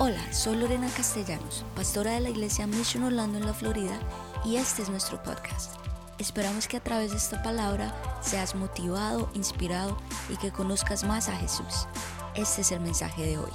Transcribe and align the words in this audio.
Hola, 0.00 0.32
soy 0.32 0.56
Lorena 0.56 0.88
Castellanos, 0.96 1.64
pastora 1.74 2.12
de 2.12 2.20
la 2.20 2.30
iglesia 2.30 2.68
Mission 2.68 3.02
Orlando 3.02 3.36
en 3.36 3.44
la 3.44 3.52
Florida, 3.52 3.98
y 4.44 4.54
este 4.54 4.82
es 4.82 4.88
nuestro 4.88 5.20
podcast. 5.24 5.74
Esperamos 6.20 6.68
que 6.68 6.76
a 6.76 6.84
través 6.84 7.10
de 7.10 7.16
esta 7.16 7.42
palabra 7.42 7.92
seas 8.22 8.54
motivado, 8.54 9.28
inspirado 9.34 10.00
y 10.32 10.36
que 10.36 10.52
conozcas 10.52 11.02
más 11.02 11.28
a 11.28 11.36
Jesús. 11.36 11.88
Este 12.36 12.60
es 12.60 12.70
el 12.70 12.78
mensaje 12.78 13.26
de 13.26 13.38
hoy. 13.38 13.50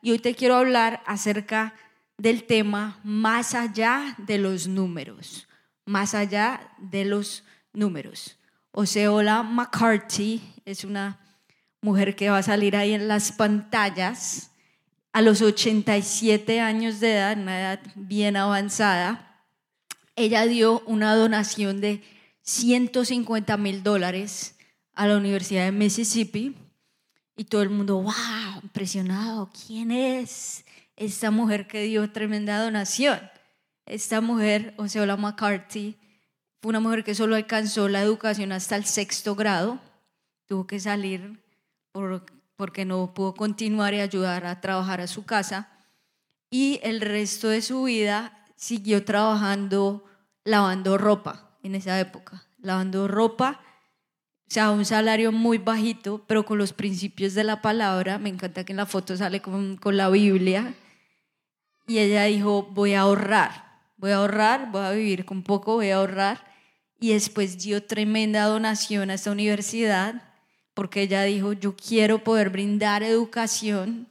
Y 0.00 0.12
hoy 0.12 0.20
te 0.20 0.34
quiero 0.34 0.56
hablar 0.56 1.02
acerca 1.04 1.74
del 2.16 2.44
tema 2.44 2.98
más 3.04 3.54
allá 3.54 4.14
de 4.16 4.38
los 4.38 4.68
números, 4.68 5.46
más 5.84 6.14
allá 6.14 6.72
de 6.78 7.04
los 7.04 7.44
números. 7.74 8.38
Oseola 8.70 9.42
McCarthy 9.42 10.40
es 10.64 10.82
una 10.82 11.20
mujer 11.82 12.16
que 12.16 12.30
va 12.30 12.38
a 12.38 12.42
salir 12.42 12.74
ahí 12.74 12.94
en 12.94 13.06
las 13.06 13.32
pantallas 13.32 14.52
a 15.14 15.22
los 15.22 15.42
87 15.42 16.60
años 16.60 16.98
de 16.98 17.12
edad, 17.12 17.38
una 17.38 17.60
edad 17.60 17.80
bien 17.94 18.36
avanzada. 18.36 19.46
Ella 20.16 20.44
dio 20.44 20.82
una 20.86 21.14
donación 21.14 21.80
de 21.80 22.02
150 22.42 23.56
mil 23.56 23.84
dólares 23.84 24.56
a 24.92 25.06
la 25.06 25.16
Universidad 25.16 25.66
de 25.66 25.70
Mississippi 25.70 26.56
y 27.36 27.44
todo 27.44 27.62
el 27.62 27.70
mundo, 27.70 28.02
wow, 28.02 28.60
impresionado, 28.64 29.52
¿quién 29.66 29.92
es 29.92 30.64
esta 30.96 31.30
mujer 31.30 31.68
que 31.68 31.84
dio 31.84 32.10
tremenda 32.10 32.60
donación? 32.60 33.20
Esta 33.86 34.20
mujer, 34.20 34.74
Oseola 34.78 35.16
McCarthy, 35.16 35.96
fue 36.60 36.70
una 36.70 36.80
mujer 36.80 37.04
que 37.04 37.14
solo 37.14 37.36
alcanzó 37.36 37.88
la 37.88 38.02
educación 38.02 38.50
hasta 38.50 38.74
el 38.74 38.84
sexto 38.84 39.36
grado, 39.36 39.78
tuvo 40.46 40.66
que 40.66 40.80
salir 40.80 41.40
por, 41.92 42.26
porque 42.56 42.84
no 42.84 43.14
pudo 43.14 43.34
continuar 43.34 43.94
y 43.94 44.00
ayudar 44.00 44.46
a 44.46 44.60
trabajar 44.60 45.00
a 45.00 45.06
su 45.06 45.24
casa, 45.24 45.70
y 46.50 46.80
el 46.82 47.00
resto 47.00 47.48
de 47.48 47.62
su 47.62 47.84
vida 47.84 48.46
siguió 48.56 49.04
trabajando 49.04 50.04
lavando 50.44 50.98
ropa 50.98 51.56
en 51.62 51.74
esa 51.74 51.98
época, 51.98 52.44
lavando 52.58 53.08
ropa 53.08 53.60
o 54.48 54.54
sea, 54.54 54.70
un 54.70 54.84
salario 54.84 55.32
muy 55.32 55.58
bajito, 55.58 56.22
pero 56.26 56.44
con 56.44 56.58
los 56.58 56.72
principios 56.72 57.34
de 57.34 57.44
la 57.44 57.62
palabra. 57.62 58.18
Me 58.18 58.28
encanta 58.28 58.64
que 58.64 58.72
en 58.72 58.76
la 58.76 58.86
foto 58.86 59.16
sale 59.16 59.40
con, 59.40 59.76
con 59.76 59.96
la 59.96 60.10
Biblia. 60.10 60.74
Y 61.86 61.98
ella 61.98 62.24
dijo, 62.24 62.62
voy 62.70 62.94
a 62.94 63.00
ahorrar, 63.00 63.82
voy 63.96 64.12
a 64.12 64.16
ahorrar, 64.16 64.70
voy 64.70 64.84
a 64.84 64.92
vivir 64.92 65.24
con 65.24 65.42
poco, 65.42 65.74
voy 65.74 65.90
a 65.90 65.96
ahorrar. 65.96 66.44
Y 67.00 67.12
después 67.12 67.58
dio 67.58 67.82
tremenda 67.84 68.44
donación 68.44 69.10
a 69.10 69.14
esta 69.14 69.32
universidad, 69.32 70.22
porque 70.74 71.02
ella 71.02 71.22
dijo, 71.22 71.52
yo 71.52 71.76
quiero 71.76 72.22
poder 72.24 72.50
brindar 72.50 73.02
educación 73.02 74.08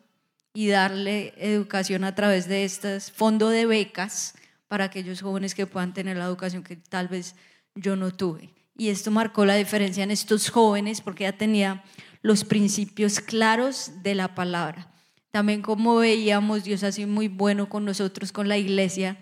y 0.53 0.67
darle 0.67 1.33
educación 1.37 2.03
a 2.03 2.15
través 2.15 2.47
de 2.47 2.63
estos 2.63 3.11
fondos 3.11 3.51
de 3.51 3.65
becas 3.65 4.35
para 4.67 4.85
aquellos 4.85 5.21
jóvenes 5.21 5.55
que 5.55 5.67
puedan 5.67 5.93
tener 5.93 6.17
la 6.17 6.25
educación 6.25 6.63
que 6.63 6.75
tal 6.75 7.07
vez 7.07 7.35
yo 7.75 7.95
no 7.95 8.11
tuve 8.11 8.53
y 8.75 8.89
esto 8.89 9.11
marcó 9.11 9.45
la 9.45 9.55
diferencia 9.55 10.03
en 10.03 10.11
estos 10.11 10.49
jóvenes 10.49 11.01
porque 11.01 11.23
ya 11.23 11.37
tenía 11.37 11.83
los 12.21 12.43
principios 12.43 13.19
claros 13.19 13.91
de 14.01 14.15
la 14.15 14.33
palabra. 14.33 14.91
También 15.31 15.61
como 15.61 15.95
veíamos, 15.97 16.63
Dios 16.63 16.83
ha 16.83 16.91
sido 16.91 17.07
muy 17.07 17.27
bueno 17.27 17.69
con 17.69 17.85
nosotros, 17.85 18.31
con 18.31 18.47
la 18.47 18.57
iglesia, 18.57 19.17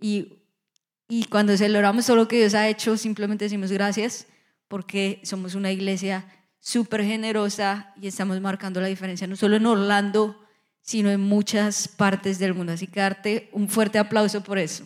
y, 0.00 0.34
y 1.08 1.24
cuando 1.24 1.56
celebramos 1.56 2.06
todo 2.06 2.16
lo 2.16 2.28
que 2.28 2.38
Dios 2.38 2.54
ha 2.54 2.68
hecho, 2.68 2.96
simplemente 2.96 3.46
decimos 3.46 3.72
gracias 3.72 4.26
porque 4.68 5.20
somos 5.24 5.54
una 5.54 5.72
iglesia 5.72 6.26
súper 6.64 7.04
generosa 7.04 7.92
y 8.00 8.08
estamos 8.08 8.40
marcando 8.40 8.80
la 8.80 8.86
diferencia, 8.86 9.26
no 9.26 9.36
solo 9.36 9.56
en 9.56 9.66
Orlando, 9.66 10.42
sino 10.80 11.10
en 11.10 11.20
muchas 11.20 11.88
partes 11.88 12.38
del 12.38 12.54
mundo. 12.54 12.72
Así 12.72 12.86
que 12.86 13.00
darte 13.00 13.50
un 13.52 13.68
fuerte 13.68 13.98
aplauso 13.98 14.42
por 14.42 14.58
eso. 14.58 14.84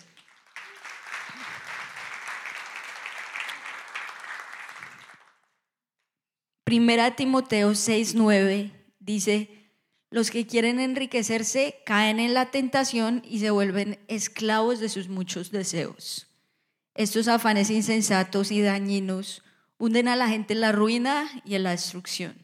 Primera 6.64 7.14
Timoteo 7.14 7.70
6:9 7.70 8.72
dice, 8.98 9.70
los 10.10 10.32
que 10.32 10.48
quieren 10.48 10.80
enriquecerse 10.80 11.76
caen 11.86 12.18
en 12.18 12.34
la 12.34 12.50
tentación 12.50 13.22
y 13.24 13.38
se 13.38 13.50
vuelven 13.50 14.00
esclavos 14.08 14.80
de 14.80 14.88
sus 14.88 15.08
muchos 15.08 15.52
deseos. 15.52 16.26
Estos 16.94 17.28
afanes 17.28 17.70
insensatos 17.70 18.50
y 18.50 18.62
dañinos 18.62 19.44
hunden 19.78 20.08
a 20.08 20.16
la 20.16 20.28
gente 20.28 20.54
en 20.54 20.60
la 20.60 20.72
ruina 20.72 21.30
y 21.44 21.54
en 21.54 21.62
la 21.62 21.70
destrucción. 21.70 22.34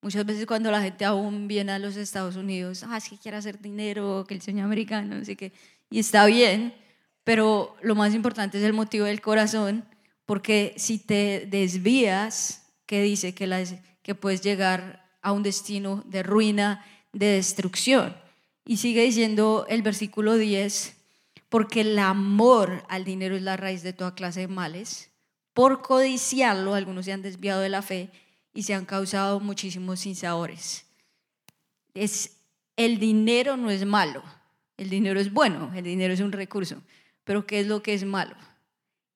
Muchas 0.00 0.24
veces 0.24 0.46
cuando 0.46 0.70
la 0.70 0.80
gente 0.80 1.04
aún 1.04 1.48
viene 1.48 1.72
a 1.72 1.78
los 1.78 1.96
Estados 1.96 2.36
Unidos, 2.36 2.84
ah, 2.86 2.96
es 2.96 3.08
que 3.08 3.18
quiere 3.18 3.36
hacer 3.36 3.60
dinero, 3.60 4.24
que 4.28 4.34
el 4.34 4.42
sueño 4.42 4.64
americano, 4.64 5.16
así 5.16 5.34
que, 5.34 5.52
y 5.90 5.98
está 5.98 6.24
bien, 6.26 6.74
pero 7.24 7.76
lo 7.82 7.94
más 7.94 8.14
importante 8.14 8.58
es 8.58 8.64
el 8.64 8.72
motivo 8.72 9.06
del 9.06 9.20
corazón, 9.20 9.84
porque 10.24 10.74
si 10.76 10.98
te 10.98 11.46
desvías 11.50 12.64
que 12.86 13.02
dice 13.02 13.34
que, 13.34 13.78
que 14.02 14.14
puedes 14.14 14.40
llegar 14.40 15.04
a 15.20 15.32
un 15.32 15.42
destino 15.42 16.02
de 16.06 16.22
ruina, 16.22 16.84
de 17.12 17.26
destrucción. 17.26 18.16
Y 18.64 18.76
sigue 18.76 19.02
diciendo 19.02 19.66
el 19.68 19.82
versículo 19.82 20.36
10, 20.36 20.96
porque 21.48 21.80
el 21.80 21.98
amor 21.98 22.84
al 22.88 23.04
dinero 23.04 23.36
es 23.36 23.42
la 23.42 23.56
raíz 23.56 23.82
de 23.82 23.92
toda 23.92 24.14
clase 24.14 24.40
de 24.40 24.48
males. 24.48 25.10
Por 25.58 25.82
codiciarlo, 25.82 26.74
algunos 26.74 27.04
se 27.04 27.12
han 27.12 27.20
desviado 27.20 27.60
de 27.60 27.68
la 27.68 27.82
fe 27.82 28.10
y 28.54 28.62
se 28.62 28.74
han 28.74 28.84
causado 28.84 29.40
muchísimos 29.40 29.98
sinsabores. 29.98 30.86
Es, 31.94 32.36
el 32.76 33.00
dinero 33.00 33.56
no 33.56 33.68
es 33.68 33.84
malo, 33.84 34.22
el 34.76 34.88
dinero 34.88 35.18
es 35.18 35.32
bueno, 35.32 35.72
el 35.74 35.82
dinero 35.82 36.14
es 36.14 36.20
un 36.20 36.30
recurso, 36.30 36.80
pero 37.24 37.44
¿qué 37.44 37.58
es 37.58 37.66
lo 37.66 37.82
que 37.82 37.92
es 37.92 38.04
malo? 38.04 38.36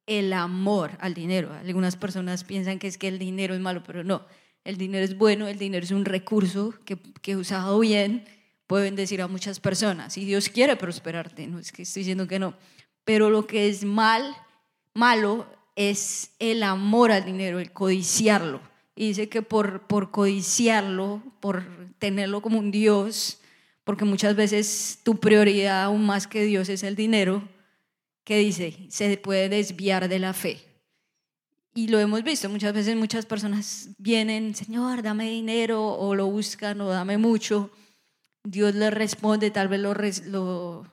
el 0.06 0.32
amor 0.32 0.98
al 0.98 1.14
dinero. 1.14 1.52
Algunas 1.52 1.94
personas 1.94 2.42
piensan 2.42 2.81
que 2.81 2.88
es 2.88 2.98
que 2.98 3.06
el 3.06 3.20
dinero 3.20 3.54
es 3.54 3.60
malo, 3.60 3.84
pero 3.86 4.02
no. 4.02 4.26
El 4.64 4.78
dinero 4.78 5.04
es 5.04 5.16
bueno, 5.16 5.47
el 5.47 5.60
dinero 5.60 5.84
es 5.84 5.92
un 5.92 6.04
recurso 6.04 6.75
que, 6.84 6.98
que 7.22 7.36
usado 7.36 7.78
bien 7.78 8.25
puede 8.66 8.86
bendecir 8.86 9.22
a 9.22 9.28
muchas 9.28 9.60
personas. 9.60 10.19
Y 10.19 10.25
Dios 10.25 10.48
quiere 10.48 10.75
prosperarte, 10.75 11.47
no 11.47 11.60
es 11.60 11.70
que 11.70 11.82
estoy 11.82 12.00
diciendo 12.00 12.26
que 12.26 12.41
no. 12.41 12.54
Pero 13.04 13.31
lo 13.31 13.47
que 13.47 13.69
es 13.69 13.84
mal, 13.84 14.34
malo 14.92 15.47
es 15.76 16.32
el 16.38 16.62
amor 16.62 17.12
al 17.12 17.24
dinero, 17.24 17.58
el 17.58 17.72
codiciarlo. 17.72 18.60
Y 18.94 19.08
dice 19.08 19.28
que 19.28 19.42
por, 19.42 19.86
por 19.86 20.10
codiciarlo, 20.10 21.22
por 21.40 21.64
tenerlo 21.98 22.42
como 22.42 22.58
un 22.58 22.70
Dios, 22.70 23.40
porque 23.84 24.04
muchas 24.04 24.36
veces 24.36 25.00
tu 25.02 25.18
prioridad 25.18 25.84
aún 25.84 26.04
más 26.04 26.26
que 26.26 26.44
Dios 26.44 26.68
es 26.68 26.82
el 26.82 26.94
dinero, 26.94 27.48
que 28.24 28.38
dice, 28.38 28.86
se 28.88 29.16
puede 29.16 29.48
desviar 29.48 30.08
de 30.08 30.18
la 30.18 30.32
fe. 30.32 30.60
Y 31.74 31.88
lo 31.88 31.98
hemos 31.98 32.22
visto, 32.22 32.50
muchas 32.50 32.74
veces 32.74 32.96
muchas 32.96 33.24
personas 33.24 33.88
vienen, 33.98 34.54
Señor, 34.54 35.02
dame 35.02 35.30
dinero, 35.30 35.86
o 35.86 36.14
lo 36.14 36.26
buscan, 36.26 36.80
o 36.82 36.88
dame 36.90 37.16
mucho. 37.16 37.70
Dios 38.44 38.74
le 38.74 38.90
responde, 38.90 39.50
tal 39.50 39.68
vez 39.68 39.80
lo, 40.26 40.86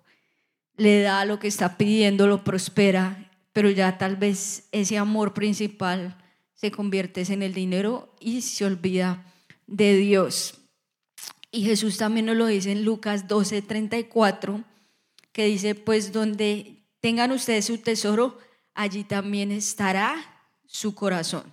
le 0.77 1.01
da 1.01 1.25
lo 1.25 1.37
que 1.37 1.49
está 1.49 1.77
pidiendo, 1.77 2.27
lo 2.27 2.43
prospera, 2.43 3.28
pero 3.59 3.71
ya 3.71 3.97
tal 3.97 4.15
vez 4.15 4.69
ese 4.71 4.97
amor 4.97 5.33
principal 5.33 6.17
se 6.55 6.71
convierte 6.71 7.23
en 7.27 7.43
el 7.43 7.53
dinero 7.53 8.15
y 8.17 8.39
se 8.39 8.63
olvida 8.63 9.25
de 9.67 9.97
Dios. 9.97 10.61
Y 11.51 11.65
Jesús 11.65 11.97
también 11.97 12.27
nos 12.27 12.37
lo 12.37 12.45
dice 12.45 12.71
en 12.71 12.85
Lucas 12.85 13.27
12, 13.27 13.61
34, 13.61 14.63
que 15.33 15.43
dice, 15.43 15.75
pues 15.75 16.13
donde 16.13 16.85
tengan 17.01 17.33
ustedes 17.33 17.65
su 17.65 17.79
tesoro, 17.79 18.37
allí 18.75 19.03
también 19.03 19.51
estará 19.51 20.15
su 20.65 20.95
corazón. 20.95 21.43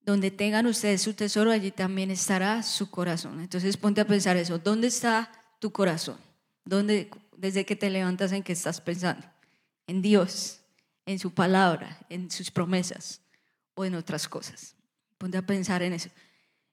Donde 0.00 0.30
tengan 0.30 0.64
ustedes 0.64 1.02
su 1.02 1.12
tesoro, 1.12 1.50
allí 1.50 1.70
también 1.70 2.10
estará 2.10 2.62
su 2.62 2.88
corazón. 2.88 3.40
Entonces 3.40 3.76
ponte 3.76 4.00
a 4.00 4.06
pensar 4.06 4.38
eso. 4.38 4.58
¿Dónde 4.58 4.86
está 4.86 5.30
tu 5.58 5.70
corazón? 5.70 6.16
¿Dónde, 6.64 7.10
desde 7.36 7.66
que 7.66 7.76
te 7.76 7.90
levantas, 7.90 8.32
en 8.32 8.42
qué 8.42 8.54
estás 8.54 8.80
pensando? 8.80 9.29
En 9.90 10.02
Dios, 10.02 10.60
en 11.04 11.18
su 11.18 11.34
palabra, 11.34 11.98
en 12.08 12.30
sus 12.30 12.52
promesas 12.52 13.22
o 13.74 13.84
en 13.84 13.96
otras 13.96 14.28
cosas. 14.28 14.76
Ponte 15.18 15.36
a 15.36 15.42
pensar 15.42 15.82
en 15.82 15.92
eso. 15.92 16.10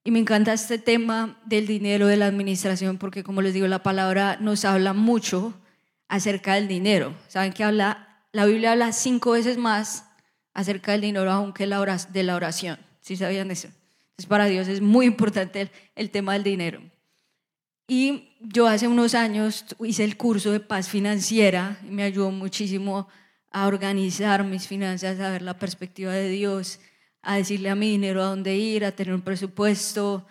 Y 0.03 0.11
me 0.11 0.19
encanta 0.19 0.53
este 0.53 0.77
tema 0.77 1.41
del 1.43 1.65
dinero, 1.65 2.05
de 2.05 2.15
la 2.15 2.27
administración, 2.27 2.99
porque 2.99 3.23
como 3.23 3.41
les 3.41 3.55
digo, 3.55 3.65
la 3.65 3.81
palabra 3.81 4.37
nos 4.39 4.65
habla 4.65 4.93
mucho 4.93 5.59
acerca 6.07 6.53
del 6.53 6.67
dinero. 6.67 7.15
¿Saben 7.27 7.53
que 7.53 7.63
habla? 7.63 8.23
La 8.33 8.45
Biblia 8.45 8.73
habla 8.73 8.91
cinco 8.91 9.31
veces 9.31 9.57
más 9.57 10.05
acerca 10.53 10.91
del 10.91 11.01
dinero 11.01 11.31
aunque 11.31 11.63
de 11.63 12.23
la 12.23 12.35
oración. 12.35 12.77
¿Sí 13.01 13.15
sabían 13.17 13.49
eso? 13.49 13.67
Entonces 13.67 14.27
para 14.27 14.45
Dios 14.45 14.67
es 14.67 14.79
muy 14.79 15.07
importante 15.07 15.71
el, 15.95 16.11
tema 16.11 16.33
del 16.33 16.43
dinero. 16.43 16.81
Y 17.87 18.26
yo 18.39 18.67
hace 18.67 18.87
unos 18.87 19.15
años 19.15 19.65
hice 19.83 20.03
el 20.03 20.17
curso 20.17 20.51
de 20.51 20.59
paz 20.59 20.89
financiera 20.89 21.79
y 21.87 21.91
me 21.91 22.03
ayudó 22.03 22.31
muchísimo 22.31 23.07
a 23.51 23.67
organizar 23.67 24.43
mis 24.43 24.67
finanzas, 24.67 25.19
a 25.19 25.31
ver 25.31 25.41
la 25.41 25.57
perspectiva 25.57 26.13
de 26.13 26.29
Dios, 26.29 26.79
a 27.21 27.35
decirle 27.35 27.69
a 27.69 27.75
mi 27.75 27.91
dinero 27.91 28.21
a 28.21 28.27
dónde 28.27 28.55
ir, 28.55 28.85
a 28.85 28.91
tener 28.91 29.13
un 29.13 29.21
presupuesto 29.21 30.25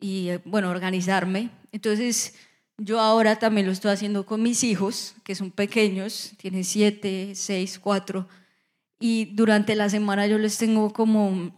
y, 0.00 0.30
bueno, 0.44 0.70
organizarme. 0.70 1.50
Entonces, 1.70 2.34
yo 2.78 3.00
ahora 3.00 3.38
también 3.38 3.66
lo 3.66 3.72
estoy 3.72 3.92
haciendo 3.92 4.26
con 4.26 4.42
mis 4.42 4.64
hijos, 4.64 5.14
que 5.24 5.34
son 5.34 5.50
pequeños, 5.50 6.32
tienen 6.38 6.64
siete, 6.64 7.32
seis, 7.34 7.78
cuatro, 7.78 8.26
y 8.98 9.26
durante 9.34 9.74
la 9.74 9.88
semana 9.88 10.26
yo 10.26 10.38
les 10.38 10.58
tengo 10.58 10.92
como 10.92 11.52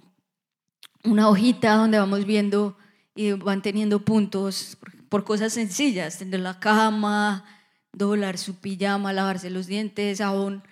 una 1.05 1.29
hojita 1.29 1.75
donde 1.75 1.99
vamos 1.99 2.25
viendo 2.25 2.77
y 3.15 3.33
van 3.33 3.63
teniendo 3.63 4.05
puntos 4.05 4.77
por 5.15 5.23
cosas 5.23 5.53
sencillas, 5.53 6.19
tener 6.19 6.41
la 6.41 6.59
cama, 6.59 7.45
doblar 7.93 8.37
su 8.37 8.57
pijama, 8.57 9.13
lavarse 9.13 9.49
los 9.49 9.69
dientes, 9.69 10.21
aún 10.21 10.65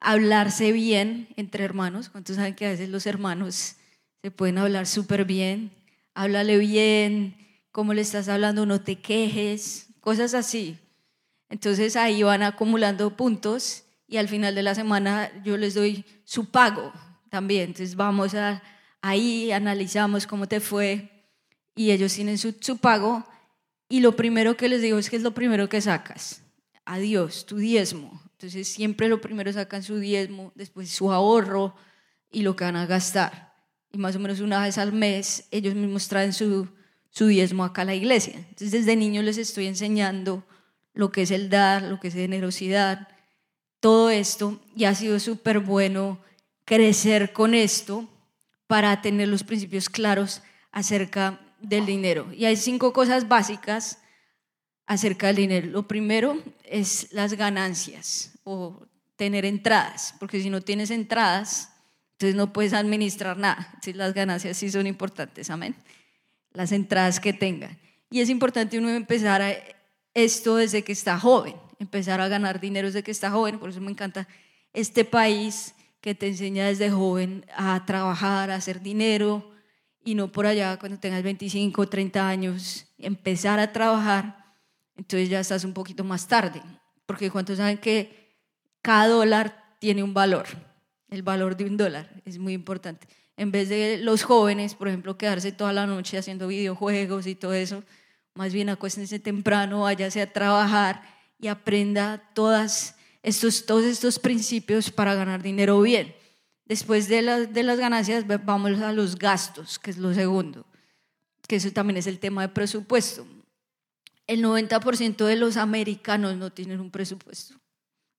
hablarse 0.00 0.72
bien 0.72 1.28
entre 1.36 1.62
hermanos. 1.62 2.08
¿Cuántos 2.08 2.34
saben 2.34 2.56
que 2.56 2.66
a 2.66 2.70
veces 2.70 2.88
los 2.88 3.06
hermanos 3.06 3.76
se 4.20 4.32
pueden 4.32 4.58
hablar 4.58 4.88
súper 4.88 5.24
bien? 5.24 5.70
Háblale 6.12 6.58
bien, 6.58 7.36
cómo 7.70 7.94
le 7.94 8.00
estás 8.00 8.28
hablando, 8.28 8.66
no 8.66 8.80
te 8.80 8.96
quejes, 8.96 9.86
cosas 10.00 10.34
así. 10.34 10.76
Entonces 11.48 11.94
ahí 11.94 12.24
van 12.24 12.42
acumulando 12.42 13.16
puntos 13.16 13.84
y 14.08 14.16
al 14.16 14.26
final 14.26 14.56
de 14.56 14.64
la 14.64 14.74
semana 14.74 15.30
yo 15.44 15.56
les 15.56 15.74
doy 15.74 16.04
su 16.24 16.46
pago 16.46 16.92
también. 17.30 17.66
Entonces 17.66 17.94
vamos 17.94 18.34
a, 18.34 18.60
ahí, 19.02 19.52
analizamos 19.52 20.26
cómo 20.26 20.48
te 20.48 20.58
fue 20.58 21.30
y 21.76 21.92
ellos 21.92 22.12
tienen 22.12 22.38
su, 22.38 22.56
su 22.58 22.78
pago 22.78 23.24
y 23.88 24.00
lo 24.00 24.16
primero 24.16 24.56
que 24.56 24.68
les 24.68 24.82
digo 24.82 24.98
es 24.98 25.10
que 25.10 25.16
es 25.16 25.22
lo 25.22 25.34
primero 25.34 25.68
que 25.68 25.80
sacas. 25.80 26.42
Adiós, 26.84 27.46
tu 27.46 27.56
diezmo. 27.56 28.20
Entonces 28.32 28.68
siempre 28.68 29.08
lo 29.08 29.20
primero 29.20 29.52
sacan 29.52 29.82
su 29.82 29.98
diezmo, 29.98 30.52
después 30.54 30.90
su 30.90 31.12
ahorro 31.12 31.74
y 32.30 32.42
lo 32.42 32.56
que 32.56 32.64
van 32.64 32.76
a 32.76 32.86
gastar. 32.86 33.54
Y 33.92 33.98
más 33.98 34.16
o 34.16 34.18
menos 34.18 34.40
una 34.40 34.60
vez 34.60 34.78
al 34.78 34.92
mes 34.92 35.46
ellos 35.50 35.74
mismos 35.74 36.08
traen 36.08 36.32
su, 36.32 36.68
su 37.10 37.26
diezmo 37.26 37.64
acá 37.64 37.82
a 37.82 37.86
la 37.86 37.94
iglesia. 37.94 38.34
Entonces 38.36 38.72
desde 38.72 38.96
niño 38.96 39.22
les 39.22 39.38
estoy 39.38 39.66
enseñando 39.66 40.44
lo 40.92 41.10
que 41.10 41.22
es 41.22 41.30
el 41.30 41.48
dar, 41.48 41.82
lo 41.82 42.00
que 42.00 42.08
es 42.08 42.14
generosidad, 42.14 43.08
todo 43.80 44.10
esto. 44.10 44.60
Y 44.74 44.84
ha 44.84 44.94
sido 44.94 45.20
súper 45.20 45.60
bueno 45.60 46.18
crecer 46.64 47.32
con 47.32 47.54
esto 47.54 48.08
para 48.66 49.00
tener 49.02 49.28
los 49.28 49.44
principios 49.44 49.88
claros 49.88 50.42
acerca 50.72 51.40
del 51.68 51.86
dinero. 51.86 52.32
Y 52.32 52.44
hay 52.44 52.56
cinco 52.56 52.92
cosas 52.92 53.28
básicas 53.28 53.98
acerca 54.86 55.28
del 55.28 55.36
dinero. 55.36 55.68
Lo 55.68 55.88
primero 55.88 56.42
es 56.64 57.08
las 57.12 57.34
ganancias 57.34 58.38
o 58.44 58.86
tener 59.16 59.44
entradas, 59.44 60.14
porque 60.18 60.40
si 60.40 60.50
no 60.50 60.60
tienes 60.60 60.90
entradas, 60.90 61.70
entonces 62.12 62.34
no 62.34 62.52
puedes 62.52 62.72
administrar 62.72 63.36
nada. 63.36 63.66
Entonces 63.66 63.96
las 63.96 64.14
ganancias 64.14 64.56
sí 64.56 64.70
son 64.70 64.86
importantes, 64.86 65.50
amén. 65.50 65.74
Las 66.52 66.72
entradas 66.72 67.20
que 67.20 67.32
tengan. 67.32 67.78
Y 68.10 68.20
es 68.20 68.28
importante 68.28 68.78
uno 68.78 68.90
empezar 68.90 69.42
a 69.42 69.54
esto 70.14 70.56
desde 70.56 70.82
que 70.82 70.92
está 70.92 71.18
joven, 71.18 71.56
empezar 71.78 72.20
a 72.20 72.28
ganar 72.28 72.60
dinero 72.60 72.88
desde 72.88 73.02
que 73.02 73.10
está 73.10 73.30
joven, 73.30 73.58
por 73.58 73.70
eso 73.70 73.80
me 73.80 73.90
encanta 73.90 74.28
este 74.72 75.04
país 75.04 75.74
que 76.00 76.14
te 76.14 76.28
enseña 76.28 76.66
desde 76.66 76.90
joven 76.90 77.44
a 77.56 77.84
trabajar, 77.86 78.50
a 78.50 78.56
hacer 78.56 78.82
dinero 78.82 79.53
y 80.04 80.14
no 80.14 80.30
por 80.30 80.46
allá 80.46 80.78
cuando 80.78 80.98
tengas 80.98 81.22
25 81.22 81.82
o 81.82 81.88
30 81.88 82.28
años 82.28 82.86
empezar 82.98 83.58
a 83.58 83.72
trabajar 83.72 84.44
entonces 84.96 85.28
ya 85.28 85.40
estás 85.40 85.64
un 85.64 85.72
poquito 85.72 86.04
más 86.04 86.28
tarde, 86.28 86.62
porque 87.06 87.30
¿cuántos 87.30 87.58
saben 87.58 87.78
que 87.78 88.36
cada 88.82 89.08
dólar 89.08 89.76
tiene 89.80 90.02
un 90.02 90.14
valor? 90.14 90.46
El 91.10 91.22
valor 91.22 91.56
de 91.56 91.64
un 91.64 91.76
dólar 91.76 92.22
es 92.24 92.38
muy 92.38 92.52
importante. 92.52 93.06
En 93.36 93.50
vez 93.50 93.68
de 93.68 93.98
los 93.98 94.22
jóvenes, 94.22 94.74
por 94.74 94.88
ejemplo, 94.88 95.18
quedarse 95.18 95.50
toda 95.50 95.72
la 95.72 95.86
noche 95.86 96.18
haciendo 96.18 96.46
videojuegos 96.46 97.26
y 97.26 97.34
todo 97.34 97.54
eso, 97.54 97.82
más 98.34 98.52
bien 98.52 98.68
acuéstense 98.68 99.18
temprano, 99.18 99.82
váyase 99.82 100.22
a 100.22 100.32
trabajar 100.32 101.02
y 101.40 101.48
aprenda 101.48 102.30
todas 102.34 102.96
estos, 103.22 103.66
todos 103.66 103.84
estos 103.84 104.18
principios 104.18 104.90
para 104.90 105.14
ganar 105.14 105.42
dinero 105.42 105.80
bien. 105.80 106.14
Después 106.66 107.08
de, 107.08 107.22
las 107.22 107.78
ganancias 107.78 108.24
vamos 108.44 108.80
a 108.80 108.92
los 108.92 109.16
gastos, 109.16 109.78
que 109.78 109.90
es 109.90 109.98
lo 109.98 110.14
segundo, 110.14 110.64
que 111.46 111.56
eso 111.56 111.70
también 111.72 111.98
es 111.98 112.06
el 112.06 112.18
tema 112.18 112.42
de 112.42 112.48
presupuesto. 112.48 113.26
El 114.26 114.42
90% 114.42 115.26
de 115.26 115.36
los 115.36 115.58
americanos 115.58 116.36
no 116.36 116.50
tienen 116.50 116.80
un 116.80 116.90
presupuesto. 116.90 117.54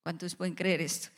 ¿Cuántos 0.04 0.36
pueden 0.36 0.54
creer 0.54 0.82
esto? 0.82 1.10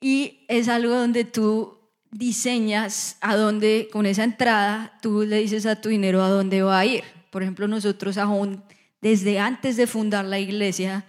Y 0.00 0.46
es 0.48 0.68
algo 0.68 0.94
donde 0.94 1.24
tú 1.24 1.78
diseñas 2.10 3.18
a 3.20 3.36
dónde, 3.36 3.88
con 3.92 4.06
esa 4.06 4.24
entrada, 4.24 4.98
tú 5.02 5.22
le 5.22 5.38
dices 5.38 5.66
a 5.66 5.80
tu 5.80 5.90
dinero 5.90 6.22
a 6.22 6.30
dónde 6.30 6.62
va 6.62 6.78
a 6.78 6.86
ir. 6.86 7.04
Por 7.30 7.42
ejemplo, 7.42 7.68
nosotros 7.68 8.16
aún 8.16 8.62
desde 9.02 9.38
antes 9.38 9.76
de 9.76 9.86
fundar 9.86 10.24
la 10.24 10.38
iglesia, 10.38 11.04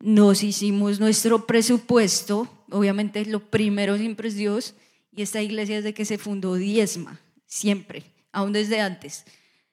nos 0.00 0.42
hicimos 0.42 1.00
nuestro 1.00 1.46
presupuesto. 1.46 2.48
Obviamente 2.70 3.24
lo 3.26 3.40
primero 3.40 3.96
siempre 3.96 4.28
es 4.28 4.36
Dios. 4.36 4.74
Y 5.12 5.22
esta 5.22 5.40
iglesia 5.42 5.76
desde 5.76 5.94
que 5.94 6.04
se 6.04 6.18
fundó 6.18 6.54
diezma, 6.54 7.20
siempre, 7.46 8.04
aún 8.32 8.52
desde 8.52 8.80
antes. 8.80 9.24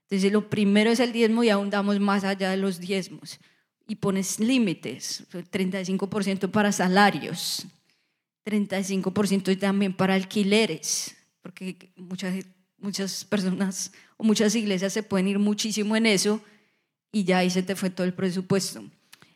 Entonces 0.04 0.32
lo 0.32 0.50
primero 0.50 0.92
es 0.92 1.00
el 1.00 1.12
diezmo 1.12 1.44
y 1.44 1.50
aún 1.50 1.70
damos 1.70 2.00
más 2.00 2.24
allá 2.24 2.52
de 2.52 2.58
los 2.58 2.80
diezmos. 2.80 3.40
Y 3.88 3.96
pones 3.96 4.40
límites, 4.40 5.26
35% 5.32 6.50
para 6.50 6.72
salarios, 6.72 7.66
35% 8.46 9.60
también 9.60 9.94
para 9.94 10.14
alquileres, 10.14 11.16
porque 11.42 11.92
muchas, 11.98 12.46
muchas 12.78 13.26
personas 13.26 13.92
o 14.16 14.24
muchas 14.24 14.56
iglesias 14.56 14.94
se 14.94 15.04
pueden 15.04 15.28
ir 15.28 15.40
muchísimo 15.40 15.98
en 15.98 16.06
eso 16.06 16.42
y 17.12 17.26
ya 17.26 17.40
ahí 17.40 17.50
se 17.50 17.64
te 17.64 17.76
fue 17.76 17.90
todo 17.90 18.06
el 18.06 18.14
presupuesto. 18.14 18.84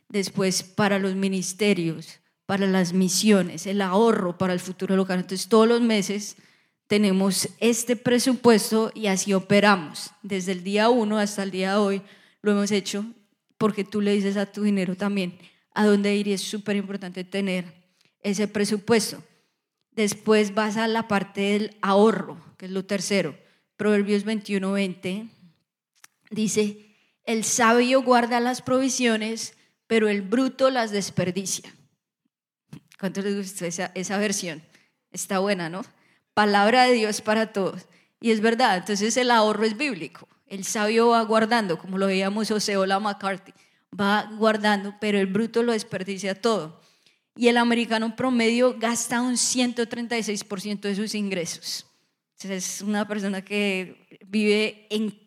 Después 0.09 0.63
para 0.63 0.99
los 0.99 1.15
ministerios, 1.15 2.19
para 2.45 2.65
las 2.65 2.93
misiones, 2.93 3.67
el 3.67 3.81
ahorro 3.81 4.37
para 4.37 4.53
el 4.53 4.59
futuro 4.59 4.95
local. 4.95 5.19
Entonces 5.19 5.47
todos 5.49 5.67
los 5.67 5.81
meses 5.81 6.37
tenemos 6.87 7.49
este 7.59 7.95
presupuesto 7.95 8.91
y 8.95 9.07
así 9.07 9.33
operamos. 9.33 10.11
Desde 10.23 10.53
el 10.53 10.63
día 10.63 10.89
uno 10.89 11.17
hasta 11.17 11.43
el 11.43 11.51
día 11.51 11.71
de 11.71 11.77
hoy 11.77 12.01
lo 12.41 12.51
hemos 12.51 12.71
hecho 12.71 13.05
porque 13.57 13.83
tú 13.83 14.01
le 14.01 14.13
dices 14.13 14.37
a 14.37 14.45
tu 14.45 14.63
dinero 14.63 14.95
también 14.95 15.37
a 15.73 15.85
dónde 15.85 16.15
ir 16.15 16.27
y 16.27 16.33
es 16.33 16.41
súper 16.41 16.75
importante 16.75 17.23
tener 17.23 17.65
ese 18.21 18.47
presupuesto. 18.47 19.23
Después 19.91 20.53
vas 20.53 20.77
a 20.77 20.87
la 20.87 21.07
parte 21.07 21.41
del 21.41 21.77
ahorro, 21.81 22.39
que 22.57 22.67
es 22.67 22.71
lo 22.71 22.85
tercero. 22.85 23.37
Proverbios 23.75 24.25
21:20 24.25 25.29
dice, 26.29 26.95
el 27.25 27.43
sabio 27.43 28.03
guarda 28.03 28.39
las 28.39 28.61
provisiones, 28.61 29.56
pero 29.87 30.07
el 30.09 30.21
bruto 30.21 30.69
las 30.69 30.91
desperdicia. 30.91 31.73
¿Cuánto 32.99 33.21
les 33.21 33.35
gusta 33.35 33.67
esa, 33.67 33.91
esa 33.95 34.17
versión? 34.17 34.61
Está 35.11 35.39
buena, 35.39 35.69
¿no? 35.69 35.83
palabra 36.37 36.83
de 36.83 36.93
Dios 36.93 37.19
para 37.19 37.51
todos. 37.51 37.87
Y 38.21 38.29
es 38.29 38.41
verdad, 38.41 38.77
entonces 38.77 39.17
el 39.17 39.31
ahorro 39.31 39.65
es 39.65 39.75
bíblico. 39.75 40.27
El 40.45 40.65
sabio 40.65 41.07
va 41.07 41.23
guardando, 41.23 41.79
como 41.79 41.97
lo 41.97 42.05
veíamos 42.05 42.51
Oseola 42.51 42.99
McCarthy, 42.99 43.53
va 43.99 44.29
guardando, 44.37 44.93
pero 45.01 45.17
el 45.17 45.25
bruto 45.25 45.63
lo 45.63 45.71
desperdicia 45.71 46.39
todo. 46.39 46.79
Y 47.35 47.47
el 47.47 47.57
americano 47.57 48.15
promedio 48.15 48.75
gasta 48.77 49.19
un 49.19 49.33
136% 49.33 50.81
de 50.81 50.95
sus 50.95 51.15
ingresos. 51.15 51.87
es 52.43 52.83
una 52.83 53.07
persona 53.07 53.41
que 53.41 54.21
vive 54.27 54.85
en 54.91 55.19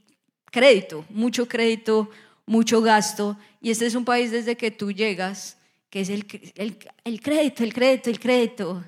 crédito, 0.45 1.05
mucho 1.09 1.49
crédito, 1.49 2.09
mucho 2.47 2.83
gasto. 2.83 3.37
Y 3.61 3.71
este 3.71 3.87
es 3.87 3.95
un 3.95 4.05
país 4.05 4.31
desde 4.31 4.57
que 4.57 4.71
tú 4.71 4.91
llegas, 4.91 5.59
que 5.91 6.01
es 6.01 6.09
el, 6.09 6.27
el, 6.55 6.79
el 7.05 7.21
crédito, 7.21 7.63
el 7.63 7.75
crédito, 7.75 8.11
el 8.11 8.21
crédito 8.21 8.85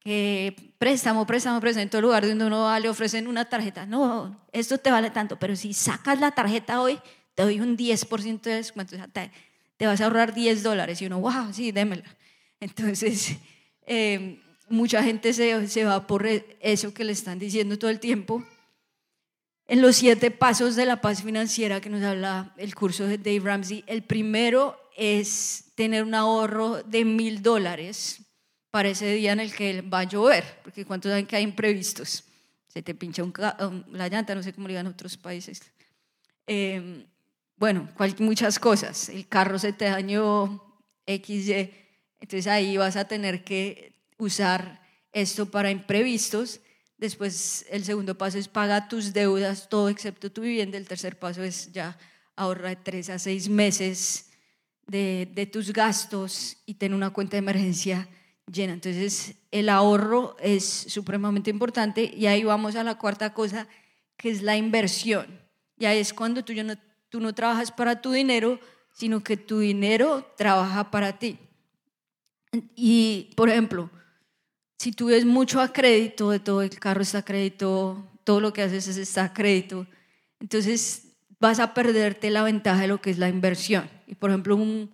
que 0.00 0.54
préstamo, 0.78 1.26
préstamo, 1.26 1.60
préstamo, 1.60 1.82
en 1.82 1.90
todo 1.90 2.02
lugar 2.02 2.26
donde 2.26 2.44
uno 2.44 2.64
va 2.64 2.78
le 2.78 2.90
ofrecen 2.90 3.26
una 3.26 3.46
tarjeta. 3.46 3.86
No, 3.86 4.46
esto 4.52 4.78
te 4.78 4.90
vale 4.90 5.10
tanto, 5.10 5.38
pero 5.38 5.56
si 5.56 5.72
sacas 5.72 6.20
la 6.20 6.32
tarjeta 6.32 6.80
hoy, 6.82 7.00
te 7.34 7.42
doy 7.42 7.60
un 7.60 7.76
10% 7.76 8.42
de 8.42 8.56
descuento. 8.56 8.96
te, 9.12 9.30
te, 9.76 9.86
vas 9.86 10.00
a 10.00 10.04
ahorrar 10.04 10.34
10 10.34 10.62
dólares. 10.62 11.00
Y 11.00 11.06
uno, 11.06 11.20
wow, 11.20 11.52
sí, 11.52 11.72
démela. 11.72 12.04
Entonces, 12.60 13.36
eh, 13.86 14.40
mucha 14.68 15.02
gente 15.02 15.32
se, 15.32 15.68
se 15.68 15.84
va 15.84 16.06
por 16.06 16.26
eso 16.26 16.94
que 16.94 17.04
le 17.04 17.12
están 17.12 17.38
diciendo 17.38 17.78
todo 17.78 17.90
el 17.90 17.98
tiempo. 17.98 18.44
En 19.66 19.80
los 19.80 19.96
siete 19.96 20.30
pasos 20.30 20.76
de 20.76 20.84
la 20.84 21.00
paz 21.00 21.22
financiera 21.22 21.80
que 21.80 21.88
nos 21.88 22.02
habla 22.02 22.52
el 22.58 22.74
curso 22.74 23.06
de 23.06 23.16
Dave 23.16 23.40
Ramsey, 23.40 23.82
el 23.86 24.02
primero 24.02 24.78
es 24.96 25.72
tener 25.74 26.04
un 26.04 26.14
ahorro 26.14 26.82
de 26.82 27.04
mil 27.04 27.42
dólares 27.42 28.20
para 28.70 28.90
ese 28.90 29.14
día 29.14 29.32
en 29.32 29.40
el 29.40 29.54
que 29.54 29.80
va 29.80 30.00
a 30.00 30.04
llover, 30.04 30.60
porque 30.62 30.84
cuántos 30.84 31.10
saben 31.10 31.26
que 31.26 31.36
hay 31.36 31.44
imprevistos. 31.44 32.24
Se 32.68 32.82
te 32.82 32.94
pincha 32.94 33.22
un, 33.22 33.32
la 33.92 34.08
llanta, 34.08 34.34
no 34.34 34.42
sé 34.42 34.52
cómo 34.52 34.66
le 34.66 34.72
digan 34.72 34.86
en 34.86 34.92
otros 34.92 35.16
países. 35.16 35.62
Eh, 36.46 37.06
bueno, 37.56 37.88
muchas 38.18 38.58
cosas. 38.58 39.08
El 39.08 39.28
carro 39.28 39.58
se 39.58 39.72
te 39.72 39.86
dañó, 39.86 40.62
XY. 41.06 41.70
Entonces 42.20 42.46
ahí 42.46 42.76
vas 42.76 42.96
a 42.96 43.06
tener 43.06 43.44
que 43.44 43.94
usar 44.18 44.82
esto 45.12 45.46
para 45.46 45.70
imprevistos. 45.70 46.60
Después 47.04 47.66
el 47.68 47.84
segundo 47.84 48.16
paso 48.16 48.38
es 48.38 48.48
paga 48.48 48.88
tus 48.88 49.12
deudas, 49.12 49.68
todo 49.68 49.90
excepto 49.90 50.32
tu 50.32 50.40
vivienda. 50.40 50.78
El 50.78 50.88
tercer 50.88 51.18
paso 51.18 51.42
es 51.42 51.70
ya 51.70 51.98
ahorra 52.34 52.82
tres 52.82 53.10
a 53.10 53.18
seis 53.18 53.46
meses 53.46 54.30
de, 54.86 55.28
de 55.34 55.44
tus 55.44 55.70
gastos 55.70 56.56
y 56.64 56.72
ten 56.72 56.94
una 56.94 57.10
cuenta 57.10 57.32
de 57.32 57.40
emergencia 57.40 58.08
llena. 58.50 58.72
Entonces, 58.72 59.34
el 59.50 59.68
ahorro 59.68 60.34
es 60.40 60.64
supremamente 60.64 61.50
importante 61.50 62.10
y 62.16 62.24
ahí 62.24 62.42
vamos 62.42 62.74
a 62.74 62.82
la 62.82 62.96
cuarta 62.96 63.34
cosa, 63.34 63.68
que 64.16 64.30
es 64.30 64.40
la 64.40 64.56
inversión. 64.56 65.26
Y 65.78 65.84
ahí 65.84 65.98
es 65.98 66.14
cuando 66.14 66.42
tú, 66.42 66.54
no, 66.54 66.74
tú 67.10 67.20
no 67.20 67.34
trabajas 67.34 67.70
para 67.70 68.00
tu 68.00 68.12
dinero, 68.12 68.58
sino 68.94 69.22
que 69.22 69.36
tu 69.36 69.58
dinero 69.58 70.26
trabaja 70.38 70.90
para 70.90 71.18
ti. 71.18 71.38
Y, 72.74 73.30
por 73.36 73.50
ejemplo, 73.50 73.90
si 74.78 74.92
tú 74.92 75.06
ves 75.06 75.24
mucho 75.24 75.60
a 75.60 75.72
crédito, 75.72 76.30
de 76.30 76.40
todo 76.40 76.62
el 76.62 76.70
carro 76.78 77.02
está 77.02 77.18
a 77.18 77.24
crédito, 77.24 78.04
todo 78.24 78.40
lo 78.40 78.52
que 78.52 78.62
haces 78.62 78.96
está 78.96 79.24
a 79.24 79.32
crédito, 79.32 79.86
entonces 80.40 81.04
vas 81.40 81.60
a 81.60 81.74
perderte 81.74 82.30
la 82.30 82.42
ventaja 82.42 82.82
de 82.82 82.88
lo 82.88 83.00
que 83.00 83.10
es 83.10 83.18
la 83.18 83.28
inversión. 83.28 83.88
Y, 84.06 84.14
por 84.14 84.30
ejemplo, 84.30 84.56
un 84.56 84.90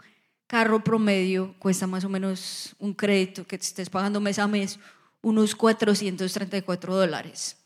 carro 0.46 0.82
promedio 0.82 1.54
cuesta 1.58 1.86
más 1.86 2.04
o 2.04 2.08
menos 2.08 2.74
un 2.78 2.92
crédito 2.92 3.46
que 3.46 3.56
te 3.56 3.64
estés 3.64 3.88
pagando 3.88 4.20
mes 4.20 4.38
a 4.38 4.48
mes 4.48 4.78
unos 5.22 5.54
434 5.54 6.94
dólares. 6.94 7.56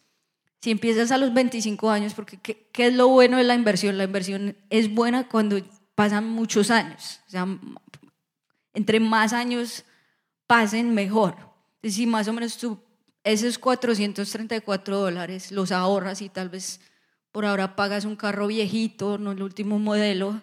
Si 0.61 0.71
empiezas 0.71 1.11
a 1.11 1.19
los 1.19 1.33
25 1.33 1.91
años, 1.91 2.15
porque 2.15 2.39
¿qué, 2.39 2.69
¿qué, 2.73 2.89
es 2.89 2.95
lo 2.95 3.09
bueno 3.09 3.37
de 3.37 3.45
la 3.45 3.55
inversión? 3.55 3.97
La 3.99 4.05
inversión 4.05 4.57
es 4.71 4.93
buena 4.93 5.29
cuando 5.29 5.59
pasan 5.95 6.29
muchos 6.29 6.71
años. 6.71 7.21
O 7.27 7.31
sea, 7.31 7.47
entre 8.73 9.01
más 9.01 9.33
años 9.33 9.85
pasen, 10.47 10.95
mejor. 10.95 11.54
Si 11.91 12.07
más 12.07 12.29
o 12.29 12.33
menos 12.33 12.57
tú 12.59 12.79
esos 13.25 13.59
434 13.59 14.99
dólares 14.99 15.51
los 15.51 15.73
ahorras 15.73 16.21
y 16.23 16.29
tal 16.29 16.49
vez 16.49 16.81
por 17.33 17.47
ahora 17.47 17.75
pagas 17.75 18.05
un 18.05 18.17
carro 18.17 18.47
viejito, 18.47 19.19
no 19.19 19.33
el 19.33 19.43
último 19.43 19.79
modelo, 19.79 20.41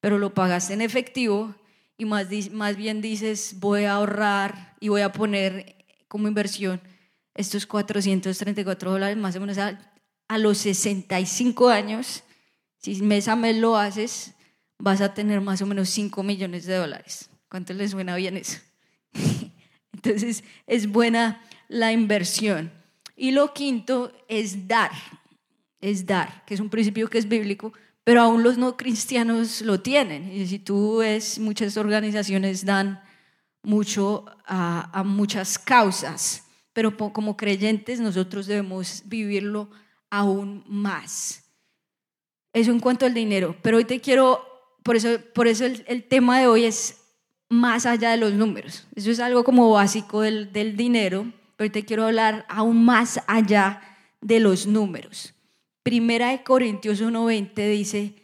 pero 0.00 0.18
lo 0.18 0.34
pagas 0.34 0.70
en 0.70 0.80
efectivo, 0.80 1.54
y 1.96 2.04
más, 2.04 2.28
más 2.52 2.76
bien 2.76 3.00
dices, 3.00 3.56
voy 3.58 3.84
a 3.84 3.94
ahorrar 3.94 4.76
y 4.78 4.88
voy 4.88 5.00
a 5.00 5.10
poner 5.10 5.84
como 6.06 6.28
inversión 6.28 6.80
estos 7.34 7.66
434 7.66 8.92
dólares 8.92 9.16
más 9.16 9.34
o 9.34 9.40
menos 9.40 9.58
a, 9.58 9.78
a 10.28 10.38
los 10.38 10.58
65 10.58 11.68
años, 11.68 12.22
si 12.76 13.02
mes 13.02 13.26
a 13.26 13.34
mes 13.34 13.56
lo 13.56 13.76
haces, 13.76 14.34
vas 14.78 15.00
a 15.00 15.14
tener 15.14 15.40
más 15.40 15.60
o 15.60 15.66
menos 15.66 15.88
5 15.90 16.22
millones 16.22 16.66
de 16.66 16.76
dólares. 16.76 17.30
¿Cuánto 17.48 17.72
les 17.72 17.90
suena 17.90 18.14
bien 18.14 18.36
eso? 18.36 18.58
Entonces 20.02 20.44
es 20.66 20.90
buena 20.90 21.42
la 21.68 21.92
inversión. 21.92 22.72
Y 23.16 23.32
lo 23.32 23.52
quinto 23.52 24.12
es 24.28 24.68
dar, 24.68 24.92
es 25.80 26.06
dar, 26.06 26.44
que 26.46 26.54
es 26.54 26.60
un 26.60 26.70
principio 26.70 27.08
que 27.08 27.18
es 27.18 27.28
bíblico, 27.28 27.72
pero 28.04 28.22
aún 28.22 28.42
los 28.42 28.56
no 28.56 28.76
cristianos 28.76 29.60
lo 29.60 29.80
tienen. 29.80 30.32
Y 30.32 30.46
si 30.46 30.58
tú 30.58 30.98
ves, 30.98 31.38
muchas 31.38 31.76
organizaciones 31.76 32.64
dan 32.64 33.02
mucho 33.62 34.24
a, 34.46 35.02
muchas 35.04 35.58
causas, 35.58 36.44
pero 36.72 36.96
como 36.96 37.36
creyentes 37.36 38.00
nosotros 38.00 38.46
debemos 38.46 39.02
vivirlo 39.04 39.68
aún 40.10 40.64
más. 40.66 41.44
Eso 42.52 42.70
en 42.70 42.80
cuanto 42.80 43.04
al 43.04 43.14
dinero, 43.14 43.56
pero 43.62 43.76
hoy 43.76 43.84
te 43.84 44.00
quiero, 44.00 44.42
por 44.82 44.96
eso, 44.96 45.18
por 45.34 45.48
eso 45.48 45.66
el, 45.66 46.04
tema 46.04 46.40
de 46.40 46.46
hoy 46.46 46.64
es 46.64 46.96
más 47.48 47.86
allá 47.86 48.10
de 48.10 48.16
los 48.18 48.32
números. 48.32 48.86
Eso 48.94 49.10
es 49.10 49.20
algo 49.20 49.44
como 49.44 49.70
básico 49.70 50.20
del, 50.20 50.52
del 50.52 50.76
dinero, 50.76 51.32
pero 51.56 51.72
te 51.72 51.84
quiero 51.84 52.04
hablar 52.04 52.44
aún 52.48 52.84
más 52.84 53.20
allá 53.26 53.80
de 54.20 54.40
los 54.40 54.66
números. 54.66 55.34
Primera 55.82 56.30
de 56.30 56.42
Corintios 56.42 57.00
1.20 57.00 57.70
dice, 57.70 58.14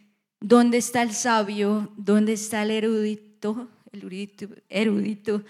¿dónde 0.41 0.79
está 0.79 1.03
el 1.03 1.13
sabio? 1.13 1.91
¿Dónde 1.97 2.35
está 2.35 2.63
el 2.63 2.71
erudito? 2.71 3.69
Erudito, 3.93 4.49
erudito, 4.69 5.45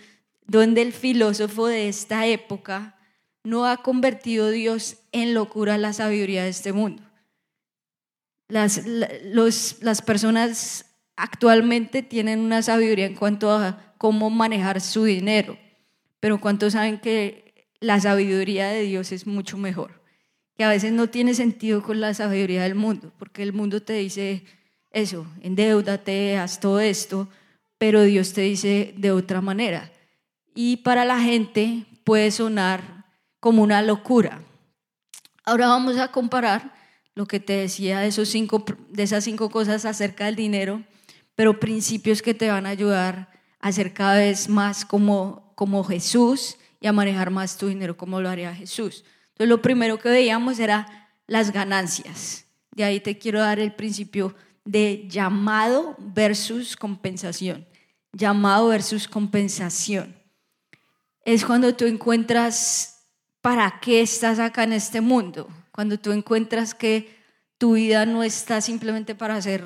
¿dónde 0.47 0.83
el 0.83 0.93
filósofo 0.93 1.67
de 1.67 1.89
esta 1.89 2.27
época 2.27 2.99
no 3.43 3.67
ha 3.67 3.79
convertido 3.79 4.51
Dios 4.51 4.99
en 5.13 5.33
locura 5.35 5.79
la 5.79 5.93
sabiduría 5.93 6.45
de 6.45 6.51
este 6.51 6.73
mundo? 6.73 7.03
Las, 8.49 8.83
las 8.87 10.03
personas 10.03 10.94
actualmente 11.17 12.03
tienen 12.03 12.41
una 12.41 12.63
sabiduría 12.63 13.07
en 13.07 13.15
cuanto 13.15 13.51
a 13.51 13.95
cómo 13.99 14.31
manejar 14.31 14.81
su 14.81 15.05
dinero, 15.05 15.57
pero 16.21 16.41
¿cuántos 16.41 16.73
saben 16.73 16.99
que 16.99 17.69
la 17.81 18.01
sabiduría 18.01 18.69
de 18.69 18.83
Dios 18.83 19.13
es 19.13 19.27
mucho 19.27 19.59
mejor? 19.59 20.05
que 20.57 20.65
a 20.65 20.69
veces 20.69 20.93
no 20.93 21.09
tiene 21.09 21.35
sentido 21.35 21.83
con 21.83 22.01
la 22.01 22.15
sabiduría 22.15 22.63
del 22.63 22.75
mundo, 22.75 23.13
porque 23.19 23.43
el 23.43 23.53
mundo 23.53 23.83
te 23.83 23.95
dice 23.95 24.45
eso, 24.91 25.27
endeudate, 25.41 26.39
haz 26.39 26.61
todo 26.61 26.81
esto, 26.81 27.29
pero 27.79 28.03
Dios 28.03 28.33
te 28.33 28.43
dice 28.43 28.95
de 28.97 29.11
otra 29.11 29.41
manera. 29.41 29.91
Y 30.55 30.79
para 30.79 31.05
la 31.05 31.19
gente 31.21 31.85
puede 32.05 32.31
sonar 32.31 33.05
como 33.41 33.63
una 33.63 33.83
locura. 33.83 34.43
Ahora 35.45 35.67
vamos 35.67 35.99
a 35.99 36.13
comparar 36.13 36.73
lo 37.17 37.27
que 37.27 37.41
te 37.41 37.55
decía 37.55 38.01
de, 38.01 38.09
esos 38.09 38.29
cinco, 38.29 38.65
de 38.89 39.03
esas 39.03 39.25
cinco 39.25 39.51
cosas 39.51 39.85
acerca 39.85 40.27
del 40.27 40.37
dinero, 40.37 40.85
pero 41.35 41.61
principios 41.61 42.23
que 42.23 42.35
te 42.35 42.51
van 42.51 42.67
a 42.67 42.71
ayudar 42.71 43.31
a 43.61 43.73
ser 43.73 43.93
cada 43.93 44.17
vez 44.17 44.49
más 44.49 44.85
como, 44.85 45.53
como 45.55 45.85
Jesús 45.85 46.57
y 46.81 46.87
a 46.87 46.93
manejar 46.93 47.31
más 47.31 47.57
tu 47.57 47.69
dinero 47.69 47.97
como 47.97 48.21
lo 48.21 48.29
haría 48.29 48.55
Jesús. 48.55 49.05
Entonces 49.29 49.49
lo 49.49 49.63
primero 49.63 49.99
que 49.99 50.11
veíamos 50.11 50.59
era 50.59 51.11
las 51.27 51.53
ganancias. 51.53 52.45
De 52.73 52.85
ahí 52.85 53.01
te 53.01 53.19
quiero 53.19 53.41
dar 53.41 53.59
el 53.59 53.73
principio 53.73 54.35
de 54.65 55.07
llamado 55.09 55.97
versus 55.99 56.77
compensación. 56.77 57.67
Llamado 58.13 58.69
versus 58.69 59.09
compensación. 59.09 60.15
Es 61.25 61.45
cuando 61.45 61.75
tú 61.75 61.87
encuentras 61.87 63.07
para 63.41 63.81
qué 63.81 64.03
estás 64.03 64.39
acá 64.39 64.65
en 64.65 64.75
este 64.75 65.01
mundo. 65.01 65.49
Cuando 65.73 65.99
tú 65.99 66.13
encuentras 66.13 66.75
que 66.75 67.17
tu 67.59 67.75
vida 67.75 68.07
no 68.07 68.23
está 68.23 68.61
simplemente 68.61 69.15
para 69.15 69.37
hacer 69.37 69.65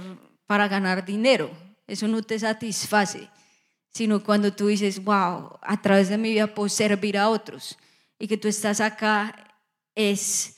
para 0.49 0.67
ganar 0.67 1.05
dinero. 1.05 1.50
Eso 1.87 2.09
no 2.09 2.23
te 2.23 2.38
satisface, 2.38 3.28
sino 3.90 4.25
cuando 4.25 4.52
tú 4.52 4.67
dices, 4.67 5.05
wow, 5.05 5.59
a 5.62 5.81
través 5.81 6.09
de 6.09 6.19
mi 6.19 6.31
vida 6.31 6.55
puedo 6.55 6.71
servir 6.71 7.19
a 7.19 7.28
otros 7.28 7.78
y 8.19 8.26
que 8.26 8.38
tú 8.38 8.49
estás 8.49 8.81
acá 8.81 9.55
es 9.95 10.57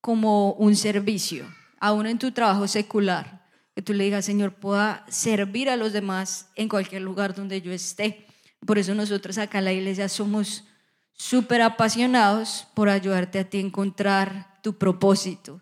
como 0.00 0.52
un 0.54 0.74
servicio, 0.74 1.46
aún 1.78 2.06
en 2.06 2.18
tu 2.18 2.32
trabajo 2.32 2.66
secular, 2.66 3.46
que 3.74 3.82
tú 3.82 3.92
le 3.92 4.04
digas, 4.04 4.24
Señor, 4.24 4.54
pueda 4.54 5.06
servir 5.08 5.70
a 5.70 5.76
los 5.76 5.92
demás 5.92 6.50
en 6.56 6.68
cualquier 6.68 7.02
lugar 7.02 7.32
donde 7.34 7.62
yo 7.62 7.72
esté. 7.72 8.26
Por 8.66 8.78
eso 8.78 8.94
nosotros 8.96 9.38
acá 9.38 9.58
en 9.58 9.66
la 9.66 9.72
iglesia 9.72 10.08
somos 10.08 10.64
súper 11.12 11.62
apasionados 11.62 12.66
por 12.74 12.88
ayudarte 12.88 13.38
a 13.38 13.48
ti 13.48 13.58
a 13.58 13.60
encontrar 13.60 14.60
tu 14.60 14.76
propósito, 14.76 15.60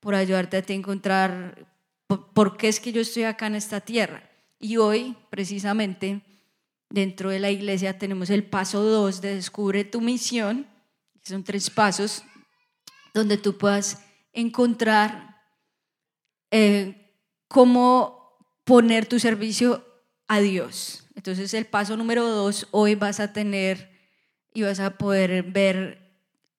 por 0.00 0.16
ayudarte 0.16 0.56
a 0.56 0.62
ti 0.62 0.72
a 0.72 0.76
encontrar 0.76 1.75
por 2.06 2.56
qué 2.56 2.68
es 2.68 2.80
que 2.80 2.92
yo 2.92 3.00
estoy 3.00 3.24
acá 3.24 3.46
en 3.46 3.54
esta 3.54 3.80
tierra. 3.80 4.28
Y 4.58 4.76
hoy, 4.76 5.16
precisamente, 5.30 6.22
dentro 6.88 7.30
de 7.30 7.40
la 7.40 7.50
iglesia 7.50 7.98
tenemos 7.98 8.30
el 8.30 8.44
paso 8.44 8.82
2 8.82 9.20
de 9.20 9.34
Descubre 9.34 9.84
tu 9.84 10.00
misión, 10.00 10.66
que 11.22 11.30
son 11.30 11.44
tres 11.44 11.70
pasos 11.70 12.22
donde 13.12 13.38
tú 13.38 13.56
puedas 13.56 14.04
encontrar 14.32 15.42
eh, 16.50 17.12
cómo 17.48 18.38
poner 18.64 19.06
tu 19.06 19.18
servicio 19.18 19.84
a 20.28 20.40
Dios. 20.40 21.04
Entonces 21.14 21.54
el 21.54 21.66
paso 21.66 21.96
número 21.96 22.28
dos, 22.28 22.68
hoy 22.70 22.94
vas 22.94 23.20
a 23.20 23.32
tener 23.32 23.90
y 24.52 24.62
vas 24.62 24.80
a 24.80 24.98
poder 24.98 25.42
ver 25.42 26.06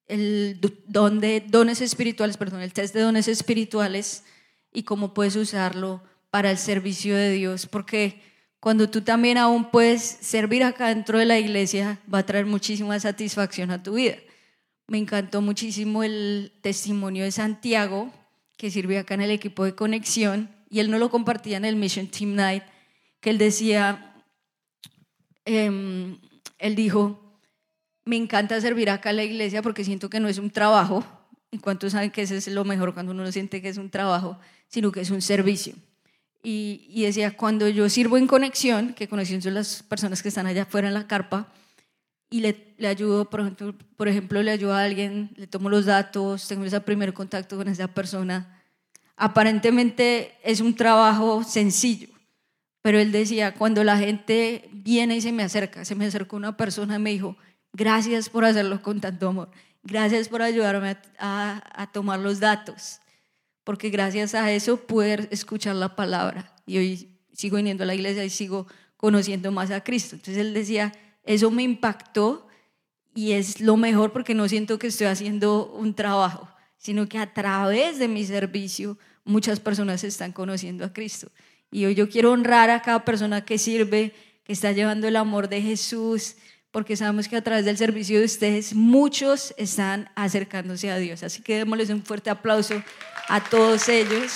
el 0.06 0.58
don 0.86 1.20
dones 1.46 1.80
espirituales, 1.80 2.36
perdón, 2.36 2.62
el 2.62 2.72
test 2.72 2.94
de 2.94 3.02
dones 3.02 3.28
espirituales 3.28 4.24
y 4.72 4.82
cómo 4.82 5.14
puedes 5.14 5.36
usarlo 5.36 6.02
para 6.30 6.50
el 6.50 6.58
servicio 6.58 7.16
de 7.16 7.32
Dios, 7.32 7.66
porque 7.66 8.20
cuando 8.60 8.90
tú 8.90 9.02
también 9.02 9.38
aún 9.38 9.70
puedes 9.70 10.02
servir 10.02 10.64
acá 10.64 10.88
dentro 10.88 11.18
de 11.18 11.24
la 11.24 11.38
iglesia, 11.38 12.00
va 12.12 12.18
a 12.18 12.26
traer 12.26 12.46
muchísima 12.46 12.98
satisfacción 12.98 13.70
a 13.70 13.82
tu 13.82 13.94
vida. 13.94 14.16
Me 14.88 14.98
encantó 14.98 15.40
muchísimo 15.40 16.02
el 16.02 16.52
testimonio 16.60 17.24
de 17.24 17.30
Santiago, 17.30 18.12
que 18.56 18.70
sirvió 18.70 18.98
acá 19.00 19.14
en 19.14 19.20
el 19.20 19.30
equipo 19.30 19.64
de 19.64 19.74
conexión, 19.74 20.50
y 20.70 20.80
él 20.80 20.90
no 20.90 20.98
lo 20.98 21.10
compartía 21.10 21.56
en 21.56 21.64
el 21.64 21.76
Mission 21.76 22.08
Team 22.08 22.34
Night, 22.34 22.64
que 23.20 23.30
él 23.30 23.38
decía, 23.38 24.14
em, 25.44 26.18
él 26.58 26.74
dijo, 26.74 27.40
me 28.04 28.16
encanta 28.16 28.60
servir 28.60 28.90
acá 28.90 29.10
en 29.10 29.16
la 29.16 29.24
iglesia 29.24 29.62
porque 29.62 29.84
siento 29.84 30.10
que 30.10 30.20
no 30.20 30.28
es 30.28 30.38
un 30.38 30.50
trabajo, 30.50 31.04
en 31.50 31.60
cuanto 31.60 31.88
saben 31.88 32.10
que 32.10 32.22
eso 32.22 32.34
es 32.34 32.48
lo 32.48 32.64
mejor 32.64 32.92
cuando 32.92 33.12
uno 33.12 33.30
siente 33.30 33.62
que 33.62 33.68
es 33.68 33.78
un 33.78 33.90
trabajo, 33.90 34.38
sino 34.68 34.92
que 34.92 35.00
es 35.00 35.10
un 35.10 35.22
servicio. 35.22 35.74
Y, 36.42 36.86
y 36.88 37.02
decía, 37.02 37.36
cuando 37.36 37.68
yo 37.68 37.88
sirvo 37.88 38.16
en 38.16 38.26
conexión, 38.26 38.94
que 38.94 39.08
conexión 39.08 39.42
son 39.42 39.54
las 39.54 39.82
personas 39.82 40.22
que 40.22 40.28
están 40.28 40.46
allá 40.46 40.62
afuera 40.62 40.88
en 40.88 40.94
la 40.94 41.06
carpa, 41.06 41.52
y 42.30 42.40
le, 42.40 42.74
le 42.76 42.88
ayudo, 42.88 43.28
por 43.30 43.40
ejemplo, 43.40 43.74
por 43.96 44.08
ejemplo, 44.08 44.42
le 44.42 44.50
ayudo 44.50 44.74
a 44.74 44.82
alguien, 44.82 45.30
le 45.36 45.46
tomo 45.46 45.68
los 45.68 45.86
datos, 45.86 46.46
tengo 46.46 46.64
ese 46.64 46.80
primer 46.80 47.14
contacto 47.14 47.56
con 47.56 47.68
esa 47.68 47.88
persona, 47.88 48.62
aparentemente 49.16 50.36
es 50.42 50.60
un 50.60 50.74
trabajo 50.74 51.42
sencillo, 51.42 52.08
pero 52.82 52.98
él 52.98 53.12
decía, 53.12 53.54
cuando 53.54 53.82
la 53.82 53.98
gente 53.98 54.68
viene 54.72 55.16
y 55.16 55.20
se 55.20 55.32
me 55.32 55.42
acerca, 55.42 55.84
se 55.84 55.94
me 55.94 56.06
acercó 56.06 56.36
una 56.36 56.56
persona 56.56 56.96
y 56.96 56.98
me 56.98 57.10
dijo, 57.10 57.36
gracias 57.72 58.28
por 58.28 58.44
hacerlo 58.44 58.82
con 58.82 59.00
tanto 59.00 59.28
amor, 59.28 59.50
gracias 59.82 60.28
por 60.28 60.42
ayudarme 60.42 60.96
a, 61.18 61.88
tomar 61.92 62.20
los 62.20 62.40
datos, 62.40 63.00
porque 63.68 63.90
gracias 63.90 64.34
a 64.34 64.50
eso 64.50 64.78
pude 64.78 65.28
escuchar 65.30 65.76
la 65.76 65.94
palabra 65.94 66.54
y 66.64 66.78
hoy 66.78 67.08
sigo 67.34 67.58
viniendo 67.58 67.84
a 67.84 67.86
la 67.86 67.94
iglesia 67.94 68.24
y 68.24 68.30
sigo 68.30 68.66
conociendo 68.96 69.52
más 69.52 69.70
a 69.70 69.84
Cristo. 69.84 70.16
Entonces 70.16 70.38
él 70.38 70.54
decía, 70.54 70.94
eso 71.22 71.50
me 71.50 71.64
impactó 71.64 72.48
y 73.14 73.32
es 73.32 73.60
lo 73.60 73.76
mejor 73.76 74.10
porque 74.10 74.32
no 74.32 74.48
siento 74.48 74.78
que 74.78 74.86
estoy 74.86 75.08
haciendo 75.08 75.66
un 75.66 75.92
trabajo, 75.92 76.48
sino 76.78 77.10
que 77.10 77.18
a 77.18 77.34
través 77.34 77.98
de 77.98 78.08
mi 78.08 78.24
servicio 78.24 78.96
muchas 79.26 79.60
personas 79.60 80.02
están 80.02 80.32
conociendo 80.32 80.86
a 80.86 80.94
Cristo. 80.94 81.30
Y 81.70 81.84
hoy 81.84 81.94
yo 81.94 82.08
quiero 82.08 82.32
honrar 82.32 82.70
a 82.70 82.80
cada 82.80 83.04
persona 83.04 83.44
que 83.44 83.58
sirve, 83.58 84.14
que 84.44 84.54
está 84.54 84.72
llevando 84.72 85.06
el 85.08 85.16
amor 85.16 85.50
de 85.50 85.60
Jesús, 85.60 86.36
porque 86.70 86.96
sabemos 86.96 87.28
que 87.28 87.36
a 87.36 87.42
través 87.42 87.64
del 87.64 87.76
servicio 87.76 88.18
de 88.18 88.26
ustedes 88.26 88.74
muchos 88.74 89.54
están 89.56 90.10
acercándose 90.14 90.90
a 90.90 90.98
Dios. 90.98 91.22
Así 91.22 91.42
que 91.42 91.56
démosles 91.58 91.90
un 91.90 92.02
fuerte 92.02 92.30
aplauso 92.30 92.82
a 93.28 93.42
todos 93.42 93.88
ellos. 93.88 94.32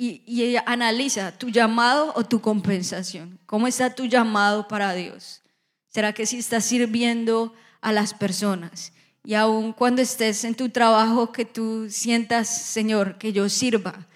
y, 0.00 0.56
analiza 0.66 1.32
tu 1.32 1.50
llamado 1.50 2.12
o 2.16 2.24
tu 2.24 2.40
compensación. 2.40 3.38
¿Cómo 3.46 3.66
está 3.66 3.94
tu 3.94 4.06
llamado 4.06 4.66
para 4.66 4.94
Dios? 4.94 5.42
¿Será 5.88 6.12
que 6.12 6.26
si 6.26 6.38
estás 6.38 6.64
sirviendo 6.64 7.52
a 7.80 7.92
las 7.92 8.14
personas? 8.14 8.92
Y 9.24 9.34
aun 9.34 9.72
cuando 9.72 10.00
estés 10.00 10.44
en 10.44 10.54
tu 10.54 10.70
trabajo, 10.70 11.32
que 11.32 11.44
tú 11.44 11.88
sientas, 11.90 12.48
Señor, 12.48 13.18
que 13.18 13.32
yo 13.32 13.48
sirva, 13.48 14.06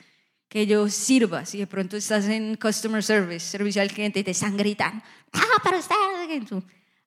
que 0.55 0.69
yo 0.69 0.89
sirva. 0.89 1.45
Si 1.45 1.59
de 1.59 1.67
pronto 1.67 1.97
estás 1.97 2.27
en 2.27 2.55
customer 2.55 3.03
service, 3.03 3.45
servicio 3.45 3.83
al 3.83 3.91
cliente, 3.91 4.21
y 4.21 4.23
te 4.23 4.31
están 4.31 4.57
gritando, 4.57 5.03
ah, 5.33 5.61
para 5.65 5.79
usted. 5.79 5.97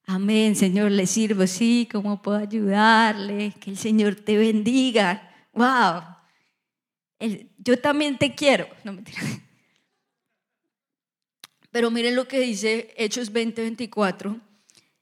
Amén, 0.04 0.54
Señor, 0.54 0.90
le 0.90 1.06
sirvo, 1.06 1.46
sí, 1.46 1.88
¿cómo 1.90 2.20
puedo 2.20 2.36
ayudarle? 2.36 3.54
Que 3.58 3.70
el 3.70 3.78
Señor 3.78 4.16
te 4.16 4.36
bendiga. 4.36 5.34
Wow, 5.54 6.02
yo 7.56 7.78
también 7.80 8.18
te 8.18 8.34
quiero. 8.34 8.68
No 8.84 8.92
mentira. 8.92 9.22
Pero 11.70 11.90
miren 11.90 12.16
lo 12.16 12.28
que 12.28 12.40
dice 12.40 12.92
Hechos 12.98 13.32
20:24. 13.32 14.42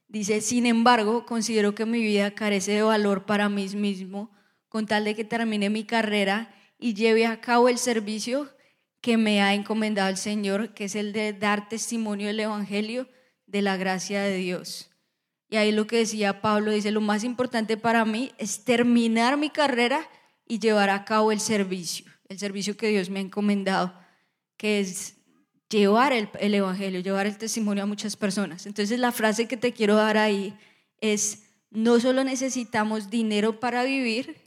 Dice, 0.06 0.40
sin 0.40 0.66
embargo, 0.66 1.26
considero 1.26 1.74
que 1.74 1.84
mi 1.84 2.00
vida 2.00 2.30
carece 2.30 2.70
de 2.74 2.82
valor 2.82 3.26
para 3.26 3.48
mí 3.48 3.68
mismo, 3.70 4.30
con 4.68 4.86
tal 4.86 5.04
de 5.04 5.16
que 5.16 5.24
termine 5.24 5.68
mi 5.68 5.82
carrera 5.82 6.55
y 6.78 6.94
lleve 6.94 7.26
a 7.26 7.40
cabo 7.40 7.68
el 7.68 7.78
servicio 7.78 8.50
que 9.00 9.16
me 9.16 9.42
ha 9.42 9.54
encomendado 9.54 10.08
el 10.08 10.16
Señor, 10.16 10.74
que 10.74 10.84
es 10.84 10.94
el 10.94 11.12
de 11.12 11.32
dar 11.32 11.68
testimonio 11.68 12.26
del 12.26 12.40
Evangelio 12.40 13.08
de 13.46 13.62
la 13.62 13.76
gracia 13.76 14.22
de 14.22 14.36
Dios. 14.36 14.90
Y 15.48 15.56
ahí 15.56 15.70
lo 15.70 15.86
que 15.86 15.98
decía 15.98 16.40
Pablo, 16.40 16.72
dice, 16.72 16.90
lo 16.90 17.00
más 17.00 17.22
importante 17.22 17.76
para 17.76 18.04
mí 18.04 18.32
es 18.38 18.64
terminar 18.64 19.36
mi 19.36 19.50
carrera 19.50 20.08
y 20.46 20.58
llevar 20.58 20.90
a 20.90 21.04
cabo 21.04 21.30
el 21.30 21.40
servicio, 21.40 22.06
el 22.28 22.38
servicio 22.38 22.76
que 22.76 22.88
Dios 22.88 23.10
me 23.10 23.20
ha 23.20 23.22
encomendado, 23.22 23.94
que 24.56 24.80
es 24.80 25.16
llevar 25.70 26.12
el, 26.12 26.54
Evangelio, 26.54 27.00
llevar 27.00 27.26
el 27.26 27.38
testimonio 27.38 27.84
a 27.84 27.86
muchas 27.86 28.16
personas. 28.16 28.66
Entonces 28.66 28.98
la 28.98 29.12
frase 29.12 29.46
que 29.46 29.56
te 29.56 29.72
quiero 29.72 29.94
dar 29.94 30.16
ahí 30.16 30.56
es, 31.00 31.44
no 31.70 32.00
solo 32.00 32.24
necesitamos 32.24 33.10
dinero 33.10 33.60
para 33.60 33.84
vivir, 33.84 34.45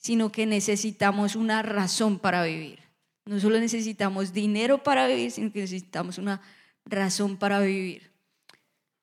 sino 0.00 0.32
que 0.32 0.46
necesitamos 0.46 1.36
una 1.36 1.62
razón 1.62 2.18
para 2.18 2.42
vivir. 2.42 2.80
No 3.26 3.38
solo 3.38 3.60
necesitamos 3.60 4.32
dinero 4.32 4.82
para 4.82 5.06
vivir, 5.06 5.30
sino 5.30 5.52
que 5.52 5.60
necesitamos 5.60 6.18
una 6.18 6.40
razón 6.84 7.36
para 7.36 7.60
vivir. 7.60 8.10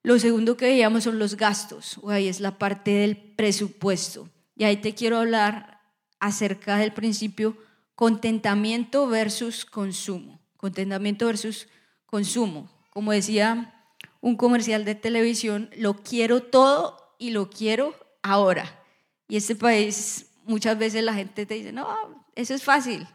Lo 0.04 0.20
segundo 0.20 0.58
que 0.58 0.66
veíamos 0.66 1.04
son 1.04 1.20
los 1.20 1.38
gastos, 1.38 2.00
o 2.02 2.10
ahí 2.10 2.28
es 2.28 2.40
la 2.40 2.58
parte 2.58 2.92
del 2.92 3.16
presupuesto. 3.16 4.30
Y 4.56 4.64
ahí 4.64 4.78
te 4.78 4.96
quiero 4.96 5.18
hablar 5.18 5.82
acerca 6.20 6.78
del 6.78 6.94
principio 6.94 7.56
contentamiento 7.94 9.08
versus 9.08 9.66
consumo. 9.66 10.42
Contentamiento 10.58 11.28
versus 11.28 11.68
consumo. 12.06 12.72
Como 12.90 13.12
decía 13.12 13.86
un 14.20 14.36
comercial 14.36 14.84
de 14.84 14.96
televisión, 14.96 15.70
lo 15.78 15.96
quiero 16.02 16.42
todo 16.42 17.16
y 17.20 17.30
lo 17.30 17.50
quiero 17.50 17.94
ahora. 18.24 18.84
Y 19.28 19.38
este 19.38 19.56
país 19.56 20.27
muchas 20.48 20.78
veces 20.78 21.04
la 21.04 21.14
gente 21.14 21.46
te 21.46 21.54
dice, 21.54 21.72
no, 21.72 21.88
eso 22.36 22.54
es 22.54 22.64
fácil, 22.64 23.08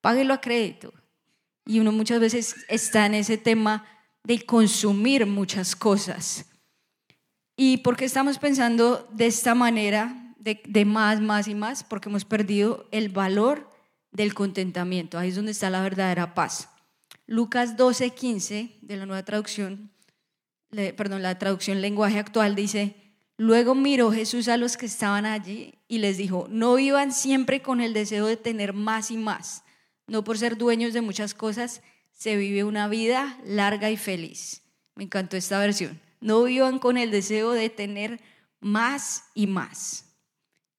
páguelo 0.00 0.34
a 0.34 0.40
crédito. 0.40 0.92
Y 1.64 1.78
uno 1.78 1.92
muchas 1.92 2.20
veces 2.20 2.56
está 2.68 3.06
en 3.06 3.14
ese 3.14 3.38
tema 3.38 3.86
de 4.24 4.44
consumir 4.44 5.26
muchas 5.26 5.76
cosas. 5.76 6.46
¿Y 7.56 7.78
por 7.78 7.96
qué 7.96 8.04
estamos 8.04 8.38
pensando 8.38 9.08
de 9.12 9.26
esta 9.26 9.54
manera? 9.54 10.22
de, 10.42 10.84
más, 10.84 11.20
más 11.20 11.46
y 11.46 11.54
más, 11.54 11.84
porque 11.84 12.08
hemos 12.08 12.24
perdido 12.24 12.88
el 12.90 13.08
valor 13.08 13.70
del 14.10 14.34
contentamiento. 14.34 15.18
Ahí 15.18 15.28
es 15.28 15.36
donde 15.36 15.52
está 15.52 15.70
la 15.70 15.82
verdadera 15.82 16.34
paz. 16.34 16.68
Lucas 17.26 17.76
12, 17.76 18.10
15 18.10 18.78
de 18.82 18.96
la 18.96 19.06
nueva 19.06 19.24
traducción, 19.24 19.92
perdón, 20.96 21.22
la 21.22 21.38
traducción 21.38 21.80
lenguaje 21.80 22.18
actual 22.18 22.56
dice, 22.56 23.01
luego 23.42 23.74
miró 23.74 24.12
Jesús 24.12 24.46
a 24.46 24.56
los 24.56 24.76
que 24.76 24.86
estaban 24.86 25.26
allí 25.26 25.74
y 25.88 25.98
les 25.98 26.16
dijo, 26.16 26.46
no 26.48 26.76
vivan 26.76 27.10
siempre 27.12 27.60
con 27.60 27.80
el 27.80 27.92
deseo 27.92 28.26
de 28.26 28.36
tener 28.36 28.72
más 28.72 29.10
y 29.10 29.16
más. 29.16 29.64
No 30.06 30.22
por 30.22 30.38
ser 30.38 30.56
dueños 30.56 30.92
de 30.92 31.00
muchas 31.00 31.34
cosas 31.34 31.82
se 32.12 32.36
vive 32.36 32.62
una 32.62 32.86
vida 32.86 33.36
larga 33.44 33.90
y 33.90 33.96
feliz. 33.96 34.62
Me 34.94 35.04
encantó 35.04 35.36
esta 35.36 35.58
versión. 35.58 36.00
No 36.20 36.44
vivan 36.44 36.78
con 36.78 36.96
el 36.96 37.10
deseo 37.10 37.50
de 37.50 37.68
tener 37.68 38.20
más 38.60 39.24
y 39.34 39.48
más. 39.48 40.04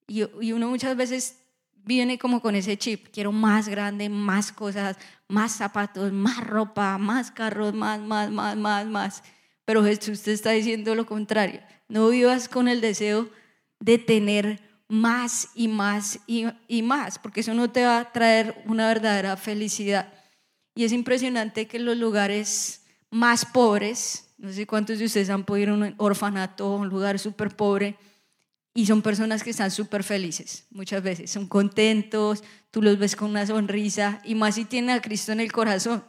Y, 0.08 0.24
uno 0.54 0.70
muchas 0.70 0.96
veces 0.96 1.40
viene 1.76 2.18
como 2.18 2.42
con 2.42 2.56
ese 2.56 2.78
chip, 2.78 3.10
quiero 3.12 3.34
más 3.34 3.68
grande, 3.68 4.08
más 4.08 4.54
cosas, 4.54 4.96
más 5.28 5.52
zapatos, 5.52 6.14
más 6.14 6.38
ropa, 6.48 6.98
más 6.98 7.30
carros, 7.30 7.74
más, 7.74 8.00
más, 8.00 8.32
más, 8.32 8.56
más, 8.56 8.86
más. 8.86 9.24
Pero 9.66 9.84
Jesús 9.84 10.22
te 10.22 10.34
está 10.34 10.52
diciendo 10.52 10.96
lo 10.96 11.06
contrario. 11.06 11.62
No 11.88 12.10
vivas 12.10 12.50
con 12.50 12.68
el 12.68 12.82
deseo 12.82 13.30
de 13.80 13.98
tener 13.98 14.60
más 14.88 15.50
y 15.56 15.68
más 15.68 16.20
y, 16.28 16.82
más, 16.82 17.18
porque 17.20 17.42
eso 17.42 17.54
no 17.54 17.72
te 17.72 17.84
va 17.84 18.00
a 18.00 18.12
traer 18.12 18.64
una 18.66 18.88
verdadera 18.88 19.38
felicidad. 19.38 20.14
Y 20.76 20.84
es 20.84 20.92
impresionante 20.92 21.68
que 21.68 21.78
en 21.78 21.86
los 21.86 21.98
lugares 21.98 22.86
más 23.10 23.46
pobres, 23.46 24.34
no 24.38 24.52
sé 24.52 24.66
cuántos 24.68 25.00
de 25.00 25.06
ustedes 25.06 25.30
han 25.30 25.46
podido 25.46 25.64
ir 25.64 25.70
a 25.70 25.74
un 25.74 25.96
orfanato, 25.98 26.76
un 26.76 26.90
lugar 26.90 27.20
súper 27.20 27.56
pobre, 27.56 27.96
y 28.74 28.86
son 28.86 29.02
personas 29.02 29.44
que 29.44 29.52
están 29.52 29.70
súper 29.70 30.04
felices 30.04 30.66
muchas 30.72 31.04
veces, 31.04 31.30
son 31.30 31.48
contentos, 31.48 32.44
tú 32.72 32.82
los 32.82 32.98
ves 32.98 33.16
con 33.16 33.30
una 33.30 33.46
sonrisa 33.46 34.20
y 34.24 34.34
más 34.36 34.56
si 34.56 34.66
tienen 34.66 34.96
a 34.98 35.02
Cristo 35.02 35.32
en 35.32 35.40
el 35.40 35.52
corazón. 35.52 36.04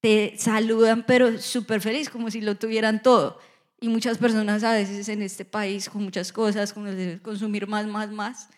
Te 0.00 0.34
saludan 0.38 1.04
pero 1.06 1.38
súper 1.40 1.80
feliz, 1.80 2.08
como 2.08 2.30
si 2.30 2.40
lo 2.40 2.56
tuvieran 2.56 3.02
todo. 3.02 3.38
Y 3.80 3.88
muchas 3.88 4.18
personas 4.18 4.64
a 4.64 4.72
veces 4.72 5.08
en 5.08 5.22
este 5.22 5.44
país 5.44 5.88
con 5.88 6.02
muchas 6.02 6.32
cosas, 6.32 6.72
con 6.72 6.86
el 6.86 6.96
de 6.96 7.22
consumir 7.22 7.66
más, 7.66 7.86
más, 7.86 8.10
más, 8.10 8.48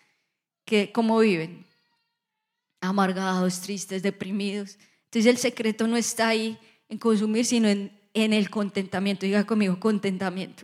que 0.65 0.91
cómo 0.91 1.19
viven, 1.19 1.65
amargados, 2.79 3.61
tristes, 3.61 4.03
deprimidos. 4.03 4.77
Entonces 5.05 5.29
el 5.29 5.37
secreto 5.37 5.87
no 5.87 5.97
está 5.97 6.29
ahí 6.29 6.57
en 6.89 6.97
consumir, 6.97 7.45
sino 7.45 7.67
en, 7.67 7.91
en 8.13 8.33
el 8.33 8.49
contentamiento. 8.49 9.25
Diga 9.25 9.45
conmigo, 9.45 9.79
contentamiento 9.79 10.63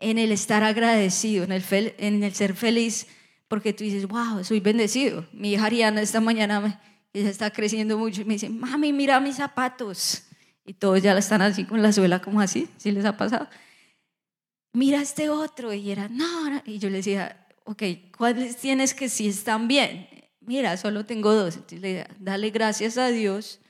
en 0.00 0.18
el 0.18 0.32
estar 0.32 0.62
agradecido, 0.62 1.44
en 1.44 1.52
el, 1.52 1.64
en 1.98 2.22
el 2.22 2.34
ser 2.34 2.54
feliz, 2.54 3.06
porque 3.48 3.72
tú 3.72 3.84
dices, 3.84 4.06
wow, 4.06 4.44
soy 4.44 4.60
bendecido. 4.60 5.26
Mi 5.32 5.52
hija 5.52 5.66
Ariana 5.66 6.02
esta 6.02 6.20
mañana, 6.20 6.80
ella 7.12 7.30
está 7.30 7.50
creciendo 7.50 7.98
mucho 7.98 8.22
y 8.22 8.24
me 8.24 8.34
dice, 8.34 8.48
mami, 8.48 8.92
mira 8.92 9.20
mis 9.20 9.36
zapatos. 9.36 10.22
Y 10.64 10.74
todos 10.74 11.02
ya 11.02 11.14
la 11.14 11.20
están 11.20 11.40
así 11.42 11.64
con 11.64 11.82
la 11.82 11.92
suela 11.92 12.20
como 12.20 12.40
así, 12.40 12.68
¿sí 12.76 12.92
les 12.92 13.04
ha 13.04 13.16
pasado? 13.16 13.48
Mira 14.72 15.00
este 15.00 15.30
otro. 15.30 15.72
Y 15.72 15.90
era, 15.90 16.08
no, 16.08 16.62
y 16.66 16.78
yo 16.78 16.90
le 16.90 16.98
decía, 16.98 17.46
ok, 17.64 17.82
¿cuáles 18.16 18.56
tienes 18.56 18.94
que 18.94 19.08
sí 19.08 19.28
están 19.28 19.66
bien? 19.66 20.08
Mira, 20.40 20.76
solo 20.76 21.04
tengo 21.06 21.34
dos. 21.34 21.54
Entonces 21.54 21.80
le 21.80 21.88
decía, 21.88 22.16
dale 22.18 22.50
gracias 22.50 22.98
a 22.98 23.08
Dios 23.08 23.60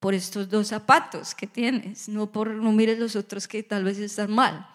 por 0.00 0.14
estos 0.14 0.48
dos 0.48 0.68
zapatos 0.68 1.34
que 1.34 1.46
tienes, 1.46 2.08
no 2.08 2.30
por 2.30 2.50
no 2.50 2.72
mires 2.72 2.98
los 2.98 3.16
otros 3.16 3.48
que 3.48 3.62
tal 3.62 3.84
vez 3.84 3.98
están 3.98 4.32
mal. 4.32 4.68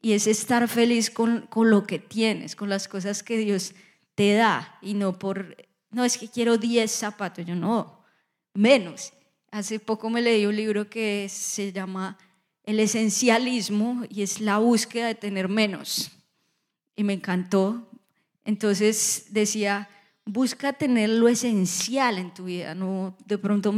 Y 0.00 0.12
es 0.12 0.26
estar 0.26 0.68
feliz 0.68 1.10
con, 1.10 1.42
con 1.42 1.70
lo 1.70 1.86
que 1.86 1.98
tienes, 1.98 2.54
con 2.54 2.68
las 2.68 2.86
cosas 2.86 3.22
que 3.22 3.38
Dios 3.38 3.74
te 4.14 4.34
da 4.34 4.78
y 4.82 4.94
no 4.94 5.18
por, 5.18 5.56
no 5.90 6.04
es 6.04 6.18
que 6.18 6.28
quiero 6.28 6.58
10 6.58 6.90
zapatos, 6.90 7.44
yo 7.46 7.54
no, 7.54 8.02
menos. 8.54 9.12
Hace 9.50 9.80
poco 9.80 10.10
me 10.10 10.20
leí 10.20 10.44
un 10.46 10.56
libro 10.56 10.88
que 10.90 11.28
se 11.30 11.72
llama 11.72 12.18
El 12.64 12.80
esencialismo 12.80 14.04
y 14.10 14.22
es 14.22 14.40
la 14.40 14.58
búsqueda 14.58 15.06
de 15.06 15.14
tener 15.14 15.48
menos. 15.48 16.10
y 16.96 17.04
me 17.04 17.12
encantó. 17.12 17.88
Entonces 18.44 19.26
decía, 19.30 19.88
busca 20.24 20.72
tener 20.72 21.10
lo 21.10 21.28
esencial 21.28 22.18
en 22.18 22.34
tu 22.34 22.44
vida, 22.44 22.74
no 22.74 23.16
de 23.24 23.38
pronto 23.38 23.72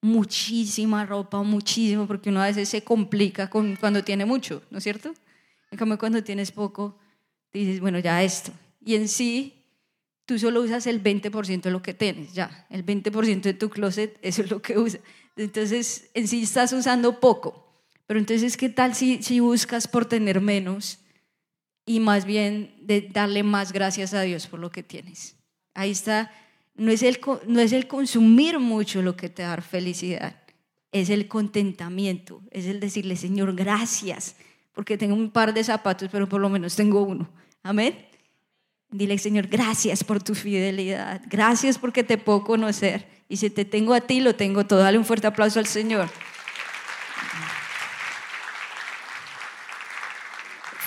muchísima 0.00 1.04
ropa, 1.04 1.42
muchísimo, 1.42 2.06
porque 2.06 2.30
uno 2.30 2.40
a 2.40 2.46
veces 2.46 2.68
se 2.68 2.84
complica 2.84 3.50
cuando 3.50 4.04
tiene 4.04 4.24
mucho, 4.24 4.62
¿no 4.70 4.78
es 4.78 4.84
cierto? 4.84 5.12
En 5.70 5.78
cambio, 5.78 5.98
cuando 5.98 6.22
tienes 6.22 6.52
poco, 6.52 6.96
dices, 7.52 7.80
bueno, 7.80 7.98
ya 7.98 8.22
esto. 8.22 8.52
Y 8.84 8.94
en 8.94 9.08
sí, 9.08 9.65
tú 10.26 10.38
solo 10.38 10.60
usas 10.60 10.86
el 10.86 11.02
20% 11.02 11.62
de 11.62 11.70
lo 11.70 11.80
que 11.80 11.94
tienes, 11.94 12.34
ya. 12.34 12.66
El 12.68 12.84
20% 12.84 13.40
de 13.40 13.54
tu 13.54 13.70
closet, 13.70 14.18
eso 14.22 14.42
es 14.42 14.50
lo 14.50 14.60
que 14.60 14.78
usas. 14.78 15.00
Entonces, 15.36 16.10
en 16.14 16.28
sí 16.28 16.42
estás 16.42 16.72
usando 16.72 17.20
poco. 17.20 17.62
Pero 18.06 18.20
entonces, 18.20 18.56
¿qué 18.56 18.68
tal 18.68 18.94
si, 18.94 19.22
si 19.22 19.40
buscas 19.40 19.88
por 19.88 20.06
tener 20.06 20.40
menos 20.40 20.98
y 21.84 22.00
más 22.00 22.24
bien 22.24 22.74
de 22.82 23.00
darle 23.00 23.42
más 23.42 23.72
gracias 23.72 24.14
a 24.14 24.22
Dios 24.22 24.46
por 24.46 24.60
lo 24.60 24.70
que 24.70 24.82
tienes? 24.82 25.36
Ahí 25.74 25.90
está. 25.90 26.30
No 26.74 26.90
es, 26.90 27.02
el, 27.02 27.18
no 27.46 27.60
es 27.60 27.72
el 27.72 27.86
consumir 27.86 28.58
mucho 28.58 29.02
lo 29.02 29.16
que 29.16 29.28
te 29.28 29.42
da 29.42 29.60
felicidad, 29.62 30.42
es 30.92 31.08
el 31.08 31.26
contentamiento, 31.26 32.42
es 32.50 32.66
el 32.66 32.80
decirle, 32.80 33.16
Señor, 33.16 33.54
gracias, 33.54 34.36
porque 34.74 34.98
tengo 34.98 35.14
un 35.14 35.30
par 35.30 35.54
de 35.54 35.64
zapatos, 35.64 36.10
pero 36.12 36.28
por 36.28 36.38
lo 36.38 36.50
menos 36.50 36.76
tengo 36.76 37.00
uno. 37.00 37.30
Amén. 37.62 37.96
Dile, 38.90 39.18
Señor, 39.18 39.48
gracias 39.48 40.04
por 40.04 40.22
tu 40.22 40.34
fidelidad, 40.34 41.20
gracias 41.26 41.78
porque 41.78 42.04
te 42.04 42.18
puedo 42.18 42.44
conocer. 42.44 43.08
Y 43.28 43.38
si 43.38 43.50
te 43.50 43.64
tengo 43.64 43.94
a 43.94 44.00
ti, 44.00 44.20
lo 44.20 44.36
tengo 44.36 44.66
todo. 44.66 44.78
Dale 44.78 44.98
un 44.98 45.04
fuerte 45.04 45.26
aplauso 45.26 45.58
al 45.58 45.66
Señor. 45.66 46.08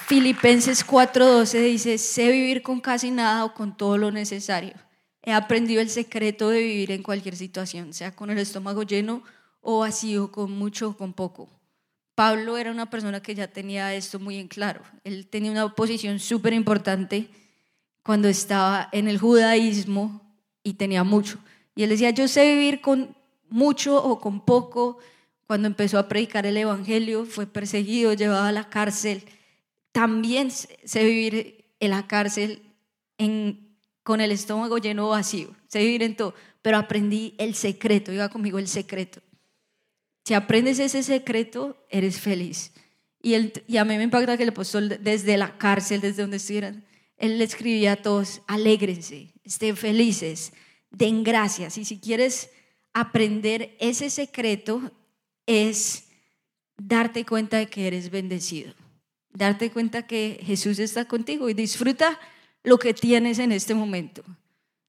Filipenses 0.07 0.87
4:12 0.87 1.61
dice, 1.61 1.97
sé 1.97 2.31
vivir 2.31 2.63
con 2.63 2.79
casi 2.79 3.11
nada 3.11 3.45
o 3.45 3.53
con 3.53 3.77
todo 3.77 3.97
lo 3.97 4.11
necesario. 4.11 4.73
He 5.21 5.33
aprendido 5.33 5.81
el 5.81 5.89
secreto 5.89 6.49
de 6.49 6.61
vivir 6.61 6.91
en 6.91 7.03
cualquier 7.03 7.35
situación, 7.35 7.93
sea 7.93 8.15
con 8.15 8.31
el 8.31 8.39
estómago 8.39 8.83
lleno 8.83 9.21
o 9.61 9.79
vacío, 9.79 10.31
con 10.31 10.51
mucho 10.51 10.89
o 10.89 10.97
con 10.97 11.13
poco. 11.13 11.49
Pablo 12.15 12.57
era 12.57 12.71
una 12.71 12.89
persona 12.89 13.21
que 13.21 13.35
ya 13.35 13.47
tenía 13.47 13.93
esto 13.93 14.19
muy 14.19 14.37
en 14.37 14.47
claro. 14.47 14.81
Él 15.03 15.27
tenía 15.27 15.51
una 15.51 15.75
posición 15.75 16.19
súper 16.19 16.53
importante 16.53 17.29
cuando 18.03 18.27
estaba 18.27 18.89
en 18.91 19.07
el 19.07 19.17
judaísmo 19.19 20.21
y 20.63 20.73
tenía 20.73 21.03
mucho. 21.03 21.39
Y 21.75 21.83
él 21.83 21.89
decía, 21.89 22.09
yo 22.11 22.27
sé 22.27 22.53
vivir 22.53 22.81
con 22.81 23.15
mucho 23.49 24.03
o 24.03 24.19
con 24.19 24.41
poco. 24.41 24.97
Cuando 25.47 25.67
empezó 25.67 25.97
a 25.97 26.07
predicar 26.07 26.45
el 26.45 26.57
Evangelio, 26.57 27.25
fue 27.25 27.47
perseguido, 27.47 28.13
llevado 28.13 28.45
a 28.45 28.51
la 28.51 28.69
cárcel 28.69 29.23
también 29.91 30.51
sé 30.51 31.03
vivir 31.03 31.65
en 31.79 31.91
la 31.91 32.07
cárcel 32.07 32.61
con 34.03 34.21
el 34.21 34.31
estómago 34.31 34.77
lleno 34.77 35.09
vacío, 35.09 35.55
sé 35.67 35.79
vivir 35.79 36.03
en 36.03 36.15
todo, 36.15 36.33
pero 36.61 36.77
aprendí 36.77 37.35
el 37.37 37.55
secreto, 37.55 38.11
iba 38.13 38.29
conmigo 38.29 38.59
el 38.59 38.67
secreto. 38.67 39.21
Si 40.23 40.33
aprendes 40.33 40.79
ese 40.79 41.03
secreto, 41.03 41.85
eres 41.89 42.19
feliz. 42.19 42.71
Y, 43.21 43.35
y 43.67 43.77
a 43.77 43.85
mí 43.85 43.97
me 43.97 44.03
impacta 44.03 44.37
que 44.37 44.43
el 44.43 44.49
apóstol 44.49 44.99
desde 45.01 45.37
la 45.37 45.57
cárcel, 45.57 46.01
desde 46.01 46.21
donde 46.21 46.37
estuvieran, 46.37 46.85
él 47.19 47.37
le 47.37 47.43
escribía 47.43 47.93
a 47.93 48.01
todos, 48.01 48.41
alégrense, 48.47 49.33
estén 49.43 49.77
felices, 49.77 50.53
den 50.89 51.23
gracias. 51.23 51.77
Y 51.77 51.85
si 51.85 51.99
quieres 51.99 52.49
aprender 52.93 53.75
ese 53.79 54.09
secreto, 54.09 54.91
es 55.45 56.05
darte 56.77 57.25
cuenta 57.25 57.57
de 57.57 57.67
que 57.67 57.87
eres 57.87 58.09
bendecido 58.09 58.73
darte 59.33 59.71
cuenta 59.71 60.07
que 60.07 60.39
Jesús 60.43 60.79
está 60.79 61.05
contigo 61.05 61.49
y 61.49 61.53
disfruta 61.53 62.19
lo 62.63 62.77
que 62.77 62.93
tienes 62.93 63.39
en 63.39 63.51
este 63.51 63.73
momento. 63.73 64.23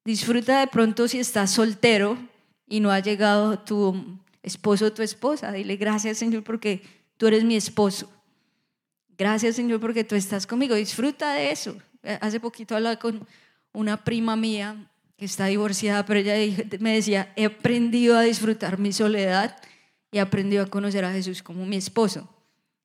Disfruta 0.05 0.61
de 0.61 0.67
pronto 0.67 1.09
si 1.09 1.19
estás 1.19 1.53
soltero 1.53 2.19
y 2.67 2.81
no 2.81 2.91
ha 2.91 3.01
llegado 3.01 3.59
tu 3.61 4.19
esposo 4.43 4.87
o 4.87 4.93
tu 4.93 5.03
esposa. 5.03 5.53
Dile 5.53 5.77
gracias 5.77 6.19
Señor 6.19 6.43
porque 6.43 6.83
tú 7.17 7.27
eres 7.27 7.45
mi 7.45 7.57
esposo. 7.57 8.11
Gracias 9.17 9.57
Señor 9.57 9.81
porque 9.81 10.05
tú 10.05 10.15
estás 10.15 10.47
conmigo. 10.47 10.75
Disfruta 10.75 11.35
de 11.35 11.53
eso. 11.53 11.77
Hace 12.03 12.41
poquito 12.41 12.77
hablaba 12.77 12.99
con 12.99 13.27
una 13.73 14.05
prima 14.05 14.37
mía 14.37 14.91
que 15.17 15.27
está 15.27 15.47
divorciada, 15.47 16.07
pero 16.07 16.21
ella 16.21 16.65
me 16.81 16.95
decía, 16.95 17.33
he 17.37 17.45
aprendido 17.45 18.17
a 18.17 18.23
disfrutar 18.23 18.79
mi 18.79 18.93
soledad 18.93 19.57
y 20.11 20.19
he 20.19 20.21
aprendido 20.21 20.63
a 20.63 20.67
conocer 20.67 21.05
a 21.05 21.13
Jesús 21.13 21.43
como 21.43 21.67
mi 21.67 21.77
esposo 21.77 22.29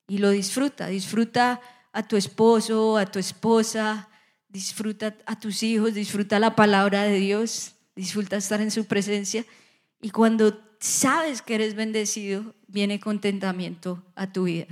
y 0.06 0.18
lo 0.18 0.30
disfruta. 0.30 0.88
Disfruta 0.88 1.60
a 1.92 2.06
tu 2.06 2.16
esposo, 2.16 2.96
a 2.98 3.06
tu 3.06 3.18
esposa, 3.18 4.08
disfruta 4.48 5.16
a 5.26 5.38
tus 5.40 5.62
hijos, 5.62 5.94
disfruta 5.94 6.38
la 6.38 6.54
palabra 6.54 7.04
de 7.04 7.18
Dios, 7.18 7.74
disfruta 7.94 8.36
estar 8.36 8.60
en 8.60 8.70
su 8.70 8.84
presencia. 8.84 9.44
Y 10.00 10.10
cuando 10.10 10.60
sabes 10.78 11.42
que 11.42 11.54
eres 11.54 11.74
bendecido, 11.74 12.54
viene 12.66 13.00
contentamiento 13.00 14.02
a 14.14 14.32
tu 14.32 14.44
vida. 14.44 14.66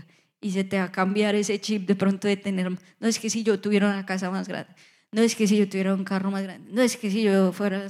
Y 0.45 0.53
se 0.53 0.63
te 0.63 0.77
va 0.77 0.85
a 0.85 0.93
cambiar 0.93 1.35
ese 1.35 1.59
chip 1.59 1.87
de 1.89 1.95
pronto 1.95 2.29
de 2.29 2.37
tener, 2.37 2.71
no 2.71 3.09
es 3.09 3.19
que 3.19 3.31
si 3.31 3.43
yo 3.43 3.59
tuviera 3.59 3.89
una 3.89 4.05
casa 4.05 4.31
más 4.31 4.47
grande, 4.47 4.75
no 5.11 5.23
es 5.23 5.35
que 5.35 5.49
si 5.49 5.57
yo 5.57 5.67
tuviera 5.67 5.95
un 5.95 6.05
carro 6.05 6.31
más 6.31 6.43
grande, 6.43 6.71
no 6.71 6.83
es 6.83 6.99
que 6.99 7.11
si 7.11 7.23
yo 7.23 7.51
fuera, 7.55 7.89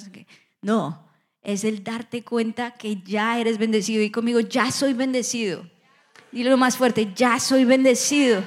no, 0.62 1.04
es 1.42 1.64
el 1.64 1.82
darte 1.82 2.22
cuenta 2.22 2.70
que 2.70 3.02
ya 3.02 3.40
eres 3.40 3.58
bendecido 3.58 4.04
y 4.04 4.10
conmigo 4.10 4.38
ya 4.38 4.70
soy 4.70 4.92
bendecido. 4.92 5.68
Dile 6.30 6.50
lo 6.50 6.56
más 6.56 6.76
fuerte, 6.76 7.12
ya 7.16 7.40
soy 7.40 7.64
bendecido. 7.64 8.44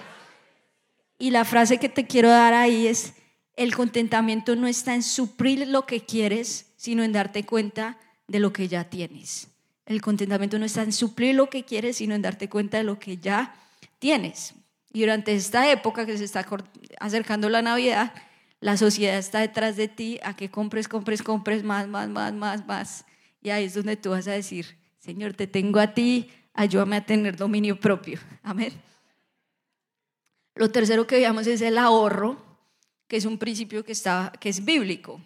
Y 1.20 1.32
la 1.32 1.44
frase 1.44 1.78
que 1.78 1.90
te 1.90 2.08
quiero 2.08 2.30
dar 2.30 2.54
ahí 2.54 2.88
es, 2.88 3.14
el 3.58 3.76
contentamiento 3.76 4.56
no 4.56 4.68
está 4.68 4.96
en 4.96 5.04
suplir 5.04 5.68
lo 5.68 5.86
que 5.86 6.06
quieres, 6.06 6.72
sino 6.78 7.04
en 7.04 7.12
darte 7.12 7.46
cuenta 7.46 7.98
de 8.30 8.40
lo 8.40 8.54
que 8.54 8.70
ya 8.70 8.86
tienes. 8.86 9.50
El 9.86 10.00
contentamiento 10.00 10.58
no 10.60 10.66
está 10.66 10.84
en 10.84 10.94
suplir 10.94 11.36
lo 11.36 11.50
que 11.50 11.66
quieres, 11.66 11.98
sino 11.98 12.16
en 12.16 12.22
darte 12.22 12.48
cuenta 12.48 12.78
de 12.78 12.86
lo 12.86 13.00
que 13.00 13.18
ya 13.18 13.54
tienes. 14.00 14.54
Y 14.94 15.02
durante 15.02 15.34
esta 15.34 15.72
época 15.72 16.06
que 16.06 16.18
se 16.18 16.24
está 16.24 16.46
acercando 17.00 17.50
la 17.50 17.62
Navidad, 17.62 18.14
la 18.60 18.78
sociedad 18.78 19.18
está 19.18 19.40
detrás 19.40 19.76
de 19.76 19.88
ti 19.88 20.20
a 20.24 20.36
que 20.36 20.50
compres, 20.50 20.88
compres, 20.88 21.22
compres 21.22 21.64
más, 21.64 21.88
más, 21.88 22.10
más, 22.10 22.34
más, 22.34 22.66
más. 22.66 23.06
Y 23.42 23.50
ahí 23.50 23.66
es 23.66 23.74
donde 23.74 23.96
tú 23.96 24.12
vas 24.12 24.28
a 24.28 24.32
decir, 24.32 24.78
Señor, 24.98 25.34
te 25.34 25.46
tengo 25.46 25.80
a 25.80 25.94
ti, 25.94 26.32
ayúdame 26.54 26.96
a 26.96 27.06
tener 27.06 27.36
dominio 27.36 27.80
propio. 27.80 28.20
Amén. 28.42 28.74
Lo 30.56 30.72
tercero 30.72 31.06
que 31.06 31.18
veamos 31.18 31.46
es 31.46 31.62
el 31.62 31.78
ahorro, 31.78 32.44
que 33.08 33.18
es 33.18 33.26
un 33.26 33.38
principio 33.38 33.86
que, 33.86 33.92
está, 33.92 34.34
que 34.40 34.50
es 34.50 34.66
bíblico, 34.66 35.22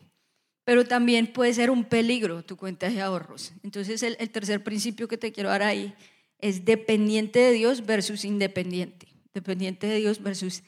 pero 0.65 0.85
también 0.85 1.31
puede 1.31 1.53
ser 1.53 1.71
un 1.71 1.85
peligro 1.85 2.43
tu 2.43 2.57
cuenta 2.57 2.89
de 2.89 3.01
ahorros. 3.01 3.53
Entonces 3.63 4.03
el, 4.03 4.17
el 4.19 4.29
tercer 4.29 4.63
principio 4.63 5.07
que 5.07 5.17
te 5.17 5.31
quiero 5.31 5.49
dar 5.49 5.63
ahí 5.63 5.95
es 6.41 6.65
dependiente 6.65 7.39
de 7.39 7.51
Dios 7.51 7.85
versus 7.85 8.25
independiente. 8.25 9.07
Dependiente 9.33 9.87
de 9.87 9.97
Dios 9.97 10.21
versus 10.21 10.63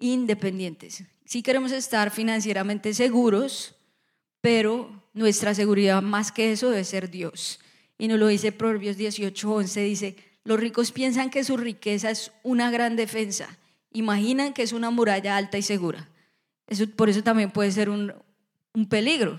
independientes. 0.00 1.04
Si 1.24 1.42
queremos 1.42 1.72
estar 1.72 2.10
financieramente 2.10 2.94
seguros, 2.94 3.76
pero 4.40 5.02
nuestra 5.12 5.54
seguridad 5.54 6.02
más 6.02 6.32
que 6.32 6.52
eso 6.52 6.70
debe 6.70 6.84
ser 6.84 7.10
Dios. 7.10 7.60
Y 7.98 8.08
nos 8.08 8.18
lo 8.18 8.28
dice 8.28 8.52
Proverbios 8.52 8.96
18, 8.96 9.50
11, 9.52 9.80
dice, 9.82 10.16
los 10.44 10.58
ricos 10.58 10.92
piensan 10.92 11.30
que 11.30 11.44
su 11.44 11.56
riqueza 11.56 12.10
es 12.10 12.32
una 12.42 12.70
gran 12.70 12.96
defensa, 12.96 13.58
imaginan 13.92 14.54
que 14.54 14.62
es 14.62 14.72
una 14.72 14.90
muralla 14.90 15.36
alta 15.36 15.58
y 15.58 15.62
segura. 15.62 16.08
Eso, 16.66 16.88
por 16.88 17.08
eso 17.08 17.22
también 17.22 17.50
puede 17.50 17.72
ser 17.72 17.90
un, 17.90 18.14
un 18.72 18.88
peligro, 18.88 19.38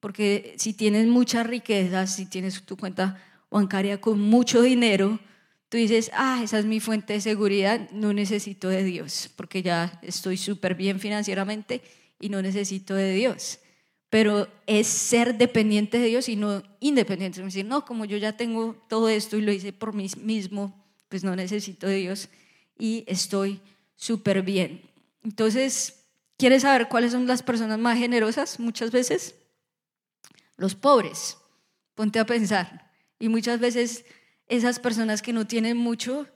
porque 0.00 0.54
si 0.58 0.72
tienes 0.72 1.06
muchas 1.06 1.46
riquezas, 1.46 2.16
si 2.16 2.26
tienes 2.26 2.62
tu 2.62 2.76
cuenta 2.76 3.22
bancaria 3.50 4.00
con 4.00 4.20
mucho 4.20 4.62
dinero, 4.62 5.20
tú 5.68 5.76
dices, 5.76 6.10
ah, 6.14 6.40
esa 6.42 6.58
es 6.58 6.64
mi 6.64 6.80
fuente 6.80 7.14
de 7.14 7.20
seguridad, 7.20 7.90
no 7.92 8.12
necesito 8.12 8.68
de 8.68 8.84
Dios, 8.84 9.30
porque 9.36 9.62
ya 9.62 9.98
estoy 10.02 10.36
súper 10.36 10.74
bien 10.74 11.00
financieramente 11.00 11.82
y 12.20 12.28
no 12.28 12.42
necesito 12.42 12.94
de 12.94 13.12
Dios 13.12 13.60
pero 14.10 14.48
es 14.66 14.86
ser 14.86 15.36
dependiente 15.36 15.98
de 15.98 16.06
Dios 16.06 16.28
y 16.28 16.36
no 16.36 16.62
independiente. 16.80 17.40
Es 17.40 17.44
decir, 17.44 17.66
no, 17.66 17.84
como 17.84 18.04
yo 18.04 18.16
ya 18.16 18.36
tengo 18.36 18.74
todo 18.88 19.08
esto 19.08 19.36
y 19.36 19.42
lo 19.42 19.52
hice 19.52 19.72
por 19.72 19.92
mí 19.92 20.10
mismo, 20.18 20.86
pues 21.08 21.24
no 21.24 21.36
necesito 21.36 21.86
de 21.86 21.96
Dios 21.96 22.28
y 22.78 23.04
estoy 23.06 23.60
súper 23.96 24.42
bien. 24.42 24.82
Entonces, 25.22 26.04
¿quieres 26.38 26.62
saber 26.62 26.88
cuáles 26.88 27.12
son 27.12 27.26
las 27.26 27.42
personas 27.42 27.78
más 27.78 27.98
generosas 27.98 28.58
muchas 28.58 28.90
veces? 28.90 29.34
Los 30.56 30.74
pobres. 30.74 31.36
Ponte 31.94 32.18
a 32.18 32.26
pensar. 32.26 32.90
Y 33.18 33.28
muchas 33.28 33.60
veces 33.60 34.04
esas 34.48 34.78
personas 34.78 35.22
que 35.22 35.32
no 35.32 35.46
tienen 35.46 35.76
mucho 35.76 36.26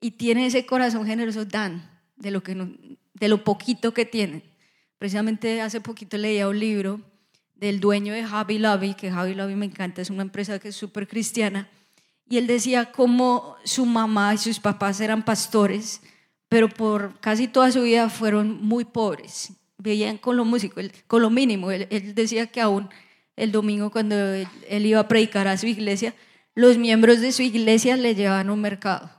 y 0.00 0.12
tienen 0.12 0.44
ese 0.44 0.66
corazón 0.66 1.06
generoso 1.06 1.44
dan 1.44 1.90
de 2.16 2.30
lo, 2.30 2.42
que 2.42 2.54
de 3.14 3.28
lo 3.28 3.44
poquito 3.44 3.92
que 3.92 4.04
tienen. 4.04 4.42
Precisamente 4.98 5.60
hace 5.60 5.80
poquito 5.80 6.16
leía 6.16 6.48
un 6.48 6.58
libro 6.58 7.00
del 7.54 7.80
dueño 7.80 8.14
de 8.14 8.24
Javi 8.24 8.58
Lobby, 8.58 8.94
que 8.94 9.10
Javi 9.10 9.34
Lobby 9.34 9.54
me 9.54 9.66
encanta, 9.66 10.00
es 10.00 10.10
una 10.10 10.22
empresa 10.22 10.58
que 10.58 10.68
es 10.68 10.76
súper 10.76 11.06
cristiana, 11.06 11.68
y 12.28 12.38
él 12.38 12.46
decía 12.46 12.92
cómo 12.92 13.56
su 13.64 13.84
mamá 13.84 14.34
y 14.34 14.38
sus 14.38 14.60
papás 14.60 15.00
eran 15.00 15.24
pastores, 15.24 16.00
pero 16.48 16.68
por 16.68 17.18
casi 17.20 17.48
toda 17.48 17.72
su 17.72 17.82
vida 17.82 18.08
fueron 18.08 18.62
muy 18.62 18.84
pobres. 18.84 19.52
Veían 19.78 20.16
con 20.16 20.36
lo 20.36 20.44
músico, 20.44 20.80
con 21.06 21.22
lo 21.22 21.30
mínimo. 21.30 21.70
Él, 21.70 21.88
decía 22.14 22.46
que 22.46 22.60
aún 22.60 22.88
el 23.36 23.50
domingo 23.52 23.90
cuando 23.90 24.16
él, 24.16 24.86
iba 24.86 25.00
a 25.00 25.08
predicar 25.08 25.48
a 25.48 25.56
su 25.56 25.66
iglesia, 25.66 26.14
los 26.54 26.78
miembros 26.78 27.20
de 27.20 27.32
su 27.32 27.42
iglesia 27.42 27.96
le 27.96 28.14
llevaban 28.14 28.50
un 28.50 28.60
mercado. 28.60 29.10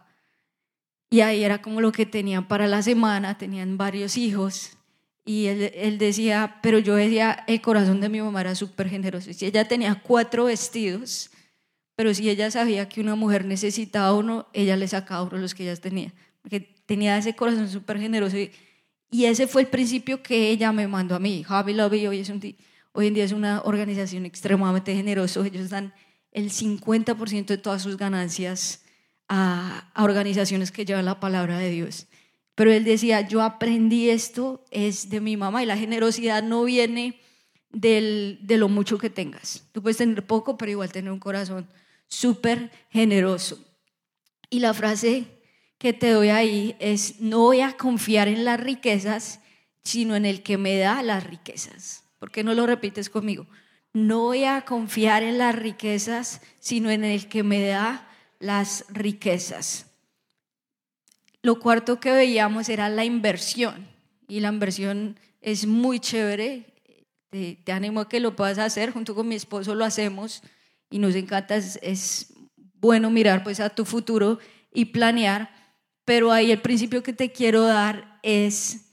Y 1.10 1.22
ahí 1.22 1.44
era 1.44 1.62
como 1.62 1.82
lo 1.82 1.92
que 1.92 2.06
tenían 2.06 2.48
para 2.48 2.68
la 2.68 2.82
semana, 2.82 3.38
tenían 3.38 3.78
varios 3.78 4.18
hijos. 4.18 4.78
Y 5.26 5.48
él, 5.48 5.98
decía, 5.98 6.60
pero 6.64 6.80
yo 6.80 6.96
decía, 6.96 7.44
el 7.48 7.62
corazón 7.62 8.02
de 8.02 8.10
mi 8.10 8.22
mamá 8.22 8.42
era 8.42 8.56
súper 8.56 8.90
generoso. 8.90 9.32
Si 9.34 9.46
ella 9.46 9.68
tenía 9.68 10.02
cuatro 10.02 10.46
vestidos, 10.46 11.30
pero 11.96 12.14
si 12.14 12.30
ella 12.30 12.50
sabía 12.50 12.90
que 12.90 13.02
una 13.02 13.16
mujer 13.16 13.46
necesitaba 13.46 14.14
uno, 14.14 14.48
ella 14.54 14.78
le 14.78 14.88
sacaba 14.88 15.24
uno 15.24 15.38
los 15.38 15.54
que 15.54 15.64
ella 15.64 15.76
tenía. 15.76 16.14
Porque 16.42 16.62
tenía 16.86 17.18
ese 17.18 17.36
corazón 17.36 17.70
súper 17.70 18.00
generoso. 18.00 18.38
Y, 18.38 19.26
ese 19.26 19.48
fue 19.48 19.64
el 19.64 19.68
principio 19.68 20.24
que 20.24 20.50
ella 20.50 20.72
me 20.72 20.88
mandó 20.88 21.16
a 21.16 21.20
mí. 21.20 21.44
Javi 21.44 21.74
Lobby 21.74 22.08
hoy, 22.08 22.24
hoy 22.94 23.08
en 23.08 23.14
día 23.14 23.26
es 23.26 23.34
una 23.34 23.62
organización 23.64 24.26
extremadamente 24.26 24.96
generosa. 24.96 25.46
Ellos 25.46 25.70
dan 25.70 25.94
el 26.32 26.52
50% 26.52 27.46
de 27.46 27.58
todas 27.58 27.82
sus 27.82 27.98
ganancias 27.98 28.84
a, 29.28 29.92
organizaciones 29.96 30.72
que 30.72 30.86
llevan 30.86 31.06
la 31.06 31.20
palabra 31.20 31.58
de 31.58 31.70
Dios. 31.70 32.08
Pero 32.56 32.72
él 32.72 32.84
decía, 32.84 33.22
yo 33.22 33.42
aprendí 33.42 34.10
esto, 34.10 34.66
es 34.72 35.10
de 35.10 35.22
mi 35.22 35.38
mamá 35.38 35.64
y 35.64 35.66
la 35.66 35.78
generosidad 35.78 36.44
no 36.44 36.64
viene 36.64 37.20
del, 37.70 38.40
de 38.42 38.58
lo 38.58 38.70
mucho 38.70 38.98
que 38.98 39.10
tengas. 39.10 39.68
Tú 39.72 39.82
puedes 39.82 39.98
tener 39.98 40.26
poco, 40.26 40.58
pero 40.58 40.72
igual 40.72 40.92
tener 40.92 41.12
un 41.12 41.20
corazón 41.20 41.68
súper 42.08 42.72
generoso. 42.90 43.64
Y 44.50 44.60
la 44.60 44.74
frase 44.74 45.26
que 45.78 45.94
te 45.94 46.12
doy 46.12 46.30
ahí 46.30 46.76
es, 46.80 47.22
no 47.22 47.40
voy 47.40 47.62
a 47.62 47.78
confiar 47.78 48.28
en 48.28 48.46
las 48.46 48.60
riquezas, 48.60 49.40
sino 49.84 50.16
en 50.16 50.26
el 50.26 50.44
que 50.44 50.58
me 50.58 50.78
da 50.78 51.02
las 51.02 51.24
riquezas. 51.24 52.04
¿Por 52.20 52.32
qué 52.32 52.44
no 52.44 52.54
lo 52.54 52.68
repites 52.68 53.10
conmigo? 53.10 53.48
No 53.94 54.22
voy 54.22 54.46
a 54.46 54.62
confiar 54.62 55.24
en 55.24 55.38
las 55.38 55.56
riquezas, 55.56 56.42
sino 56.60 56.90
en 56.90 57.04
el 57.04 57.28
que 57.28 57.44
me 57.44 57.66
da 57.66 58.08
las 58.40 58.86
riquezas. 58.90 59.88
Lo 61.42 61.60
cuarto 61.60 62.00
que 62.00 62.12
veíamos 62.12 62.70
era 62.70 62.90
la 62.90 63.04
inversión. 63.04 63.88
Y 64.28 64.40
la 64.40 64.50
inversión 64.50 65.20
es 65.42 65.66
muy 65.66 66.00
chévere. 66.00 66.66
Te, 67.30 67.58
animo 67.72 68.02
a 68.02 68.10
que 68.10 68.20
lo 68.20 68.36
puedas 68.36 68.60
hacer. 68.60 68.92
Junto 68.92 69.16
con 69.16 69.28
mi 69.28 69.36
esposo 69.36 69.76
lo 69.76 69.84
hacemos 69.84 70.42
y 70.90 71.00
nos 71.00 71.16
encanta. 71.16 71.56
Es, 71.56 71.80
es 71.82 72.34
bueno 72.76 73.10
mirar 73.10 73.44
pues 73.44 73.60
a 73.60 73.70
tu 73.70 73.86
futuro 73.86 74.40
y 74.74 74.86
planear 74.86 75.62
pero 76.06 76.32
ahí 76.32 76.52
el 76.52 76.62
principio 76.62 77.04
que 77.04 77.14
te 77.14 77.32
quiero 77.32 77.64
dar 77.64 78.20
es 78.24 78.86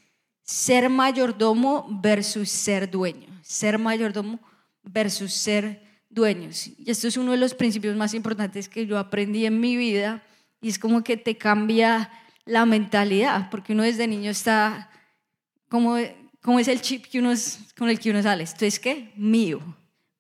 ser 0.42 0.88
mayordomo 0.88 1.86
versus 2.02 2.48
ser 2.48 2.90
dueño. 2.90 3.28
Ser 3.42 3.78
mayordomo 3.78 4.38
versus 4.92 5.32
ser 5.32 5.82
dueños. 6.10 6.68
Y 6.78 6.90
esto 6.90 7.08
es 7.08 7.16
uno 7.16 7.32
de 7.32 7.38
los 7.38 7.54
principios 7.54 7.96
más 7.96 8.14
importantes 8.14 8.68
que 8.68 8.86
yo 8.86 8.98
aprendí 8.98 9.46
en 9.46 9.60
mi 9.60 9.76
vida 9.76 10.22
y 10.60 10.68
es 10.68 10.78
como 10.78 11.04
que 11.04 11.16
te 11.16 11.36
cambia 11.36 12.10
la 12.44 12.64
mentalidad, 12.66 13.50
porque 13.50 13.72
uno 13.72 13.82
desde 13.82 14.06
niño 14.06 14.30
está 14.30 14.90
como, 15.68 15.96
como 16.40 16.58
es 16.58 16.68
el 16.68 16.80
chip 16.80 17.06
que 17.06 17.18
uno 17.18 17.32
con 17.76 17.88
el 17.88 17.98
que 18.00 18.10
uno 18.10 18.22
sale. 18.22 18.44
Esto 18.44 18.64
es 18.64 18.80
que 18.80 19.12
mío, 19.16 19.60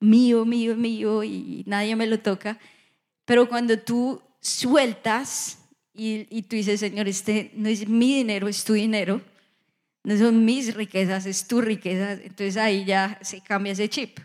mío, 0.00 0.44
mío, 0.44 0.76
mío 0.76 1.24
y 1.24 1.64
nadie 1.66 1.96
me 1.96 2.06
lo 2.06 2.20
toca. 2.20 2.58
Pero 3.24 3.48
cuando 3.48 3.78
tú 3.78 4.22
sueltas 4.40 5.58
y, 5.94 6.42
tú 6.42 6.54
dices, 6.54 6.80
Señor, 6.80 7.08
este 7.08 7.50
no 7.54 7.68
es 7.68 7.88
mi 7.88 8.14
dinero, 8.14 8.46
es 8.46 8.62
tu 8.62 8.74
dinero, 8.74 9.20
no 10.04 10.16
son 10.16 10.44
mis 10.44 10.74
riquezas, 10.74 11.26
es 11.26 11.46
tu 11.48 11.60
riqueza, 11.60 12.12
entonces 12.12 12.56
ahí 12.56 12.84
ya 12.84 13.18
se 13.20 13.40
cambia 13.40 13.72
ese 13.72 13.88
chip, 13.88 14.20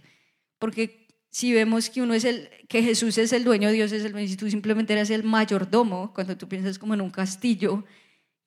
porque 0.64 1.10
si 1.30 1.52
vemos 1.52 1.90
que 1.90 2.02
uno 2.02 2.14
es 2.14 2.24
el, 2.24 2.50
que 2.70 2.82
Jesús 2.82 3.18
es 3.18 3.34
el 3.34 3.44
dueño, 3.44 3.70
Dios 3.70 3.92
es 3.92 4.06
el 4.06 4.14
dueño, 4.14 4.30
si 4.30 4.38
tú 4.38 4.50
simplemente 4.50 4.94
eres 4.94 5.10
el 5.10 5.26
mayordomo, 5.26 6.14
cuando 6.14 6.38
tú 6.38 6.48
piensas 6.48 6.80
como 6.80 6.94
en 6.94 7.02
un 7.02 7.10
castillo, 7.10 7.84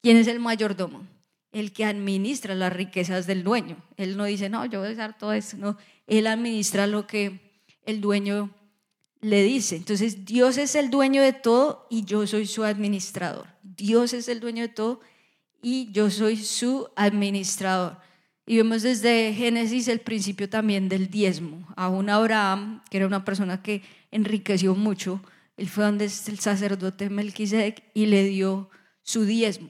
¿quién 0.01 0.17
es 0.17 0.27
el 0.27 0.41
mayordomo? 0.41 1.07
El 1.53 1.75
que 1.75 1.85
administra 1.85 2.55
las 2.55 2.73
riquezas 2.73 3.27
del 3.27 3.45
dueño. 3.45 3.77
Él 3.99 4.17
no 4.17 4.25
dice, 4.25 4.49
no, 4.49 4.65
yo 4.65 4.81
voy 4.81 4.93
a 4.93 4.95
dar 4.95 5.19
todo 5.19 5.35
esto, 5.35 5.59
no, 5.59 5.77
él 6.07 6.27
administra 6.27 6.87
lo 6.87 7.07
que 7.07 7.39
el 7.85 8.01
dueño 8.01 8.49
le 9.21 9.43
dice. 9.43 9.77
Entonces, 9.77 10.25
Dios 10.25 10.57
es 10.57 10.75
el 10.75 10.89
dueño 10.89 11.21
de 11.21 11.35
todo 11.35 11.87
y 11.91 12.07
yo 12.07 12.27
soy 12.27 12.47
su 12.47 12.65
administrador. 12.65 13.47
Dios 13.63 14.15
es 14.15 14.29
el 14.29 14.41
dueño 14.41 14.63
de 14.63 14.71
todo 14.71 15.01
y 15.61 15.93
yo 15.93 16.11
soy 16.11 16.39
su 16.39 16.89
administrador. 16.97 17.99
Y 18.47 18.57
vemos 18.57 18.83
desde 18.83 19.35
Génesis 19.35 19.89
el 19.89 20.01
principio 20.01 20.49
también 20.49 20.89
del 20.89 21.11
diezmo. 21.11 21.67
Aún 21.77 22.09
Abraham, 22.09 22.83
que 22.89 22.99
era 22.99 23.07
una 23.07 23.25
persona 23.25 23.61
que 23.61 23.83
enriqueció 24.13 24.77
mucho, 24.77 25.21
él 25.57 25.69
fue 25.69 25.85
donde 25.85 26.05
el 26.05 26.39
sacerdote 26.39 27.11
Melquisedec 27.11 27.83
y 27.93 28.07
le 28.07 28.25
dio 28.25 28.71
su 29.03 29.25
diezmo. 29.25 29.69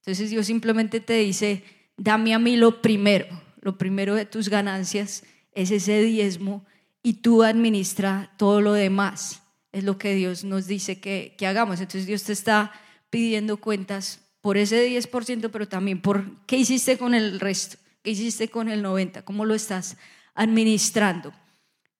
Entonces 0.00 0.30
Dios 0.30 0.46
simplemente 0.46 1.00
te 1.00 1.14
dice, 1.14 1.64
dame 1.96 2.34
a 2.34 2.38
mí 2.38 2.56
lo 2.56 2.82
primero, 2.82 3.26
lo 3.60 3.78
primero 3.78 4.14
de 4.14 4.24
tus 4.24 4.48
ganancias 4.48 5.24
es 5.52 5.70
ese 5.70 6.02
diezmo 6.02 6.64
y 7.02 7.14
tú 7.14 7.42
administra 7.42 8.32
todo 8.36 8.60
lo 8.60 8.72
demás. 8.72 9.42
Es 9.72 9.84
lo 9.84 9.98
que 9.98 10.14
Dios 10.14 10.44
nos 10.44 10.66
dice 10.66 11.00
que, 11.00 11.34
que 11.38 11.46
hagamos. 11.46 11.80
Entonces 11.80 12.06
Dios 12.06 12.24
te 12.24 12.32
está 12.32 12.72
pidiendo 13.10 13.58
cuentas 13.58 14.20
por 14.40 14.56
ese 14.56 14.88
10%, 14.88 15.50
pero 15.50 15.68
también 15.68 16.00
por 16.00 16.44
qué 16.46 16.56
hiciste 16.56 16.96
con 16.96 17.14
el 17.14 17.40
resto, 17.40 17.76
qué 18.02 18.10
hiciste 18.10 18.48
con 18.48 18.68
el 18.68 18.84
90%, 18.84 19.24
cómo 19.24 19.44
lo 19.44 19.54
estás 19.54 19.96
administrando. 20.34 21.32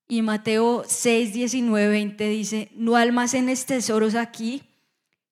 Y 0.09 0.23
Mateo 0.23 0.85
6, 0.87 1.33
19, 1.35 1.89
20 1.89 2.29
dice, 2.29 2.71
no 2.75 2.97
almacenes 2.97 3.67
tesoros 3.67 4.15
aquí 4.15 4.63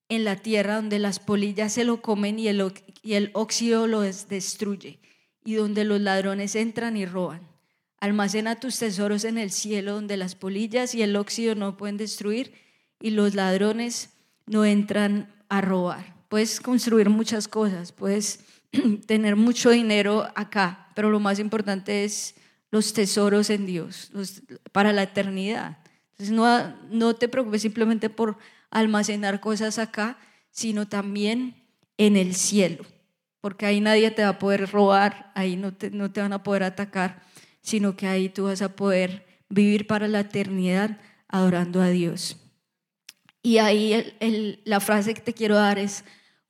en 0.09 0.25
la 0.25 0.37
tierra 0.37 0.77
donde 0.77 0.99
las 0.99 1.19
polillas 1.19 1.73
se 1.73 1.85
lo 1.85 2.03
comen 2.03 2.39
y 2.39 2.49
el, 2.49 2.73
y 3.03 3.15
el 3.15 3.31
óxido 3.33 3.87
lo 3.87 4.01
destruye 4.01 4.99
y 5.45 5.55
donde 5.55 5.85
los 5.85 6.01
ladrones 6.01 6.55
entran 6.55 6.97
y 6.97 7.07
roban 7.07 7.57
Almacena 7.99 8.61
tus 8.61 8.79
tesoros 8.79 9.25
en 9.25 9.39
el 9.39 9.51
cielo 9.51 9.95
donde 9.95 10.17
las 10.17 10.35
polillas 10.35 10.95
y 10.95 11.03
el 11.03 11.17
óxido 11.17 11.55
no 11.55 11.77
pueden 11.77 11.97
destruir 11.97 12.53
y 13.01 13.11
los 13.11 13.35
ladrones 13.35 14.11
no 14.47 14.65
entran 14.65 15.35
a 15.49 15.61
robar. 15.61 16.15
Puedes 16.29 16.61
construir 16.61 17.09
muchas 17.09 17.49
cosas, 17.49 17.93
puedes 17.93 18.45
tener 19.07 19.37
mucho 19.37 19.71
dinero 19.71 20.27
acá, 20.35 20.89
pero 20.95 21.11
lo 21.11 21.21
más 21.21 21.39
importante 21.39 22.05
es 22.05 22.35
los 22.71 22.93
tesoros 22.93 23.51
en 23.51 23.67
Dios 23.67 24.11
para 24.73 24.93
la 24.93 25.05
eternidad. 25.05 25.79
Entonces 26.13 26.35
no, 26.35 26.77
no 26.91 27.15
te 27.15 27.29
preocupes 27.29 27.63
simplemente 27.63 28.11
por 28.11 28.39
almacenar 28.71 29.41
cosas 29.41 29.79
acá, 29.79 30.19
sino 30.51 30.89
también 30.89 31.55
en 31.99 32.17
el 32.17 32.35
cielo, 32.35 32.85
porque 33.41 33.67
ahí 33.67 33.81
nadie 33.81 34.11
te 34.11 34.23
va 34.23 34.31
a 34.31 34.39
poder 34.39 34.71
robar, 34.71 35.33
ahí 35.35 35.57
no 35.57 35.73
te, 35.73 35.91
no 35.91 36.11
te 36.11 36.21
van 36.21 36.33
a 36.33 36.43
poder 36.43 36.63
atacar 36.63 37.27
sino 37.67 37.97
que 37.97 38.07
ahí 38.07 38.29
tú 38.29 38.45
vas 38.45 38.63
a 38.63 38.77
poder 38.77 39.27
vivir 39.49 39.89
para 39.89 40.07
la 40.07 40.21
eternidad 40.21 41.01
adorando 41.27 41.83
a 41.83 41.89
Dios. 41.89 42.37
Y 43.43 43.59
ahí 43.59 44.15
la 44.65 44.79
frase 44.79 45.15
que 45.15 45.21
te 45.21 45.35
quiero 45.35 45.57
dar 45.57 45.77
es, 45.77 46.05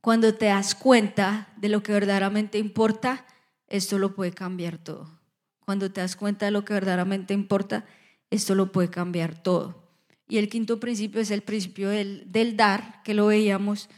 cuando 0.06 0.36
te 0.36 0.46
das 0.46 0.76
cuenta 0.76 1.48
de 1.56 1.68
lo 1.68 1.82
que 1.82 1.90
verdaderamente 1.90 2.58
importa, 2.58 3.26
esto 3.66 3.98
lo 3.98 4.14
puede 4.14 4.30
cambiar 4.30 4.78
todo. 4.78 5.18
Cuando 5.64 5.90
te 5.90 6.00
das 6.00 6.14
cuenta 6.14 6.46
de 6.46 6.52
lo 6.52 6.64
que 6.64 6.74
verdaderamente 6.74 7.34
importa, 7.34 7.84
esto 8.30 8.54
lo 8.54 8.70
puede 8.70 8.88
cambiar 8.88 9.42
todo. 9.42 9.90
Y 10.28 10.38
el 10.38 10.48
quinto 10.48 10.78
principio 10.78 11.20
es 11.20 11.32
el 11.32 11.42
principio 11.42 11.88
del, 11.88 12.30
del 12.30 12.56
dar, 12.56 13.02
que 13.02 13.14
lo 13.14 13.26
veíamos. 13.26 13.88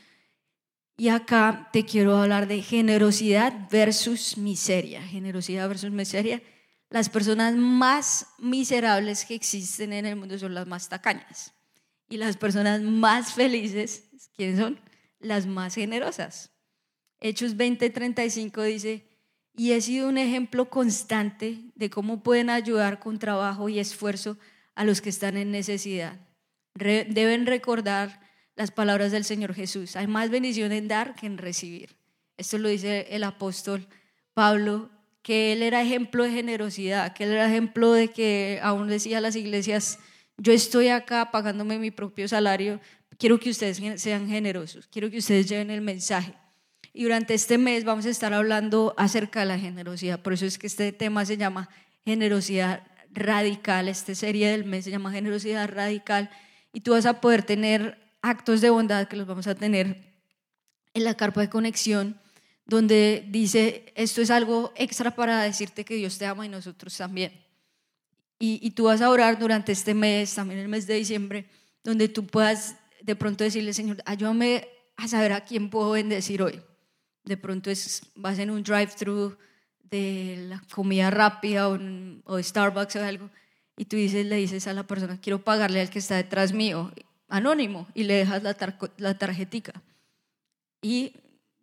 Y 0.96 1.10
acá 1.10 1.68
te 1.74 1.84
quiero 1.84 2.16
hablar 2.16 2.48
de 2.48 2.62
generosidad 2.62 3.68
versus 3.70 4.38
miseria. 4.38 5.02
Generosidad 5.02 5.68
versus 5.68 5.90
miseria 5.90 6.40
las 6.88 7.10
personas 7.10 7.54
más 7.54 8.28
miserables 8.38 9.26
que 9.26 9.34
existen 9.34 9.92
en 9.92 10.06
el 10.06 10.16
mundo 10.16 10.38
son 10.38 10.54
las 10.54 10.66
más 10.66 10.88
tacañas. 10.88 11.52
Y 12.08 12.16
las 12.16 12.38
personas 12.38 12.80
más 12.80 13.34
felices, 13.34 14.04
¿quiénes 14.34 14.58
son? 14.58 14.87
Las 15.20 15.46
más 15.46 15.74
generosas. 15.74 16.50
Hechos 17.20 17.56
20:35 17.56 18.62
dice, 18.62 19.08
y 19.56 19.72
he 19.72 19.80
sido 19.80 20.08
un 20.08 20.18
ejemplo 20.18 20.70
constante 20.70 21.58
de 21.74 21.90
cómo 21.90 22.22
pueden 22.22 22.48
ayudar 22.48 23.00
con 23.00 23.18
trabajo 23.18 23.68
y 23.68 23.80
esfuerzo 23.80 24.38
a 24.76 24.84
los 24.84 25.00
que 25.00 25.10
están 25.10 25.36
en 25.36 25.50
necesidad. 25.50 26.20
deben 26.74 27.46
recordar 27.46 28.20
las 28.54 28.70
palabras 28.70 29.10
del 29.10 29.24
Señor 29.24 29.54
Jesús. 29.54 29.96
Hay 29.96 30.06
más 30.06 30.30
bendición 30.30 30.70
en 30.70 30.86
dar 30.86 31.16
que 31.16 31.26
en 31.26 31.38
recibir. 31.38 31.96
Esto 32.36 32.58
lo 32.58 32.68
dice 32.68 33.08
el 33.10 33.24
apóstol 33.24 33.88
Pablo 34.32 34.90
que 35.22 35.52
él 35.52 35.62
era 35.64 35.82
ejemplo 35.82 36.22
de 36.22 36.30
generosidad, 36.30 37.12
que 37.12 37.24
él 37.24 37.32
era 37.32 37.48
ejemplo 37.48 37.92
de 37.92 38.08
que 38.08 38.60
aún 38.62 38.86
decía 38.86 39.18
a 39.18 39.20
las 39.20 39.34
iglesias, 39.34 39.98
yo 40.36 40.52
estoy 40.52 40.88
acá 40.88 41.32
pagándome 41.32 41.78
mi 41.78 41.90
propio 41.90 42.28
salario, 42.28 42.80
quiero 43.18 43.38
que 43.38 43.50
ustedes 43.50 44.00
sean 44.00 44.28
generosos, 44.28 44.86
quiero 44.86 45.10
que 45.10 45.18
ustedes 45.18 45.48
lleven 45.48 45.70
el 45.70 45.82
mensaje. 45.82 46.34
Y 46.94 47.02
durante 47.02 47.34
este 47.34 47.58
mes 47.58 47.84
vamos 47.84 48.06
a 48.06 48.10
estar 48.10 48.32
hablando 48.32 48.94
acerca 48.96 49.40
de 49.40 49.46
la 49.46 49.58
generosidad. 49.58 50.20
Por 50.20 50.32
eso 50.32 50.46
es 50.46 50.58
que 50.58 50.66
este 50.66 50.92
tema 50.92 51.24
se 51.24 51.36
llama 51.36 51.68
generosidad 52.04 52.82
radical. 53.12 53.88
Esta 53.88 54.14
serie 54.14 54.48
del 54.50 54.64
mes 54.64 54.84
se 54.84 54.90
llama 54.90 55.12
generosidad 55.12 55.68
radical. 55.68 56.30
Y 56.72 56.80
tú 56.80 56.92
vas 56.92 57.06
a 57.06 57.20
poder 57.20 57.42
tener 57.42 57.98
actos 58.22 58.60
de 58.60 58.70
bondad 58.70 59.06
que 59.06 59.16
los 59.16 59.26
vamos 59.26 59.46
a 59.46 59.54
tener 59.54 60.08
en 60.94 61.04
la 61.04 61.14
carpa 61.14 61.40
de 61.40 61.50
conexión, 61.50 62.18
donde 62.64 63.24
dice, 63.28 63.92
esto 63.94 64.20
es 64.20 64.30
algo 64.30 64.72
extra 64.74 65.14
para 65.14 65.42
decirte 65.42 65.84
que 65.84 65.94
Dios 65.94 66.18
te 66.18 66.26
ama 66.26 66.46
y 66.46 66.48
nosotros 66.48 66.96
también. 66.96 67.32
Y, 68.38 68.58
y 68.62 68.72
tú 68.72 68.84
vas 68.84 69.00
a 69.00 69.10
orar 69.10 69.38
durante 69.38 69.72
este 69.72 69.94
mes, 69.94 70.34
también 70.34 70.60
el 70.60 70.68
mes 70.68 70.86
de 70.86 70.94
diciembre, 70.94 71.46
donde 71.84 72.08
tú 72.08 72.26
puedas 72.26 72.76
de 73.02 73.16
pronto 73.16 73.44
decirle, 73.44 73.72
Señor, 73.72 74.02
ayúdame 74.04 74.68
a 74.96 75.08
saber 75.08 75.32
a 75.32 75.44
quién 75.44 75.70
puedo 75.70 75.92
bendecir 75.92 76.42
hoy. 76.42 76.60
De 77.24 77.36
pronto 77.36 77.70
es, 77.70 78.02
vas 78.14 78.38
en 78.38 78.50
un 78.50 78.62
drive-thru 78.62 79.36
de 79.82 80.46
la 80.48 80.62
comida 80.72 81.10
rápida 81.10 81.68
o, 81.68 82.42
Starbucks 82.42 82.96
o 82.96 83.04
algo 83.04 83.30
y 83.76 83.84
tú 83.84 83.96
dices, 83.96 84.26
le 84.26 84.36
dices 84.36 84.66
a 84.66 84.72
la 84.72 84.86
persona, 84.86 85.20
quiero 85.20 85.44
pagarle 85.44 85.80
al 85.80 85.88
que 85.88 86.00
está 86.00 86.16
detrás 86.16 86.52
mío, 86.52 86.92
anónimo, 87.28 87.86
y 87.94 88.04
le 88.04 88.14
dejas 88.14 88.42
la, 88.42 88.56
la 88.96 89.16
tarjetica. 89.16 89.80
Y 90.82 91.12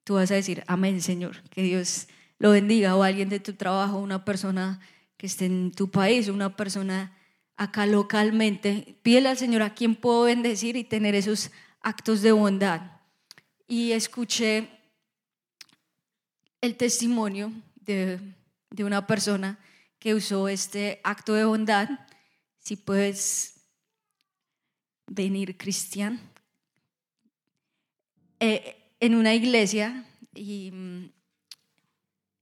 tú 0.05 0.13
vas 0.13 0.31
a 0.31 0.35
decir, 0.35 0.63
amén, 0.67 1.01
Señor, 1.01 1.41
que 1.49 1.61
Dios 1.61 2.07
lo 2.39 2.51
bendiga, 2.51 2.95
o 2.95 3.03
alguien 3.03 3.27
de 3.27 3.41
tu 3.41 3.53
trabajo, 3.53 3.97
una 3.97 4.23
persona 4.23 4.79
que 5.17 5.27
esté 5.27 5.45
en 5.45 5.71
tu 5.71 5.91
país, 5.91 6.29
una 6.29 6.55
persona 6.55 7.11
acá 7.57 7.85
localmente, 7.85 8.97
pídele 9.01 9.29
al 9.29 9.37
Señor 9.37 9.61
a 9.61 9.73
quién 9.73 9.95
puedo 9.95 10.23
bendecir 10.23 10.75
y 10.75 10.83
tener 10.83 11.15
esos 11.15 11.51
actos 11.81 12.21
de 12.21 12.31
bondad. 12.31 12.81
Y 13.67 13.93
escuché 13.93 14.69
el 16.61 16.75
testimonio 16.75 17.51
de, 17.75 18.19
de 18.69 18.83
una 18.83 19.07
persona 19.07 19.59
que 19.99 20.13
usó 20.13 20.47
este 20.47 20.99
acto 21.03 21.33
de 21.33 21.45
bondad. 21.45 21.89
Si 22.59 22.75
puedes 22.75 23.61
venir, 25.07 25.57
Cristian, 25.57 26.19
eh, 28.39 28.75
en 28.99 29.15
una 29.15 29.33
iglesia 29.33 30.05
y, 30.33 30.73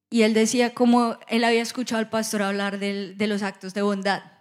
y, 0.10 0.22
él 0.24 0.34
decía 0.34 0.74
cómo 0.74 1.18
él 1.28 1.44
había 1.44 1.62
escuchado 1.62 2.00
al 2.00 2.10
pastor 2.10 2.42
hablar 2.42 2.80
de, 2.80 3.14
de 3.14 3.28
los 3.28 3.44
actos 3.44 3.74
de 3.74 3.82
bondad 3.82 4.33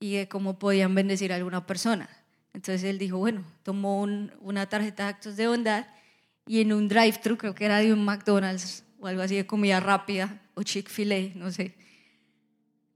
y 0.00 0.16
de 0.16 0.28
cómo 0.28 0.58
podían 0.58 0.94
bendecir 0.94 1.32
a 1.32 1.36
alguna 1.36 1.66
persona. 1.66 2.08
Entonces 2.54 2.84
él 2.84 2.98
dijo, 2.98 3.18
bueno, 3.18 3.44
tomó 3.62 4.02
una 4.02 4.68
tarjeta 4.68 5.04
de 5.04 5.08
actos 5.10 5.36
de 5.36 5.46
bondad 5.46 5.86
y 6.46 6.60
en 6.60 6.72
un 6.72 6.88
drive-thru, 6.88 7.36
creo 7.36 7.54
que 7.54 7.64
era 7.64 7.78
de 7.78 7.92
un 7.92 8.04
McDonald's 8.04 8.84
o 9.00 9.06
algo 9.06 9.22
así 9.22 9.36
de 9.36 9.46
comida 9.46 9.80
rápida, 9.80 10.40
o 10.54 10.62
Chick-fil-A, 10.62 11.38
no 11.38 11.52
sé. 11.52 11.74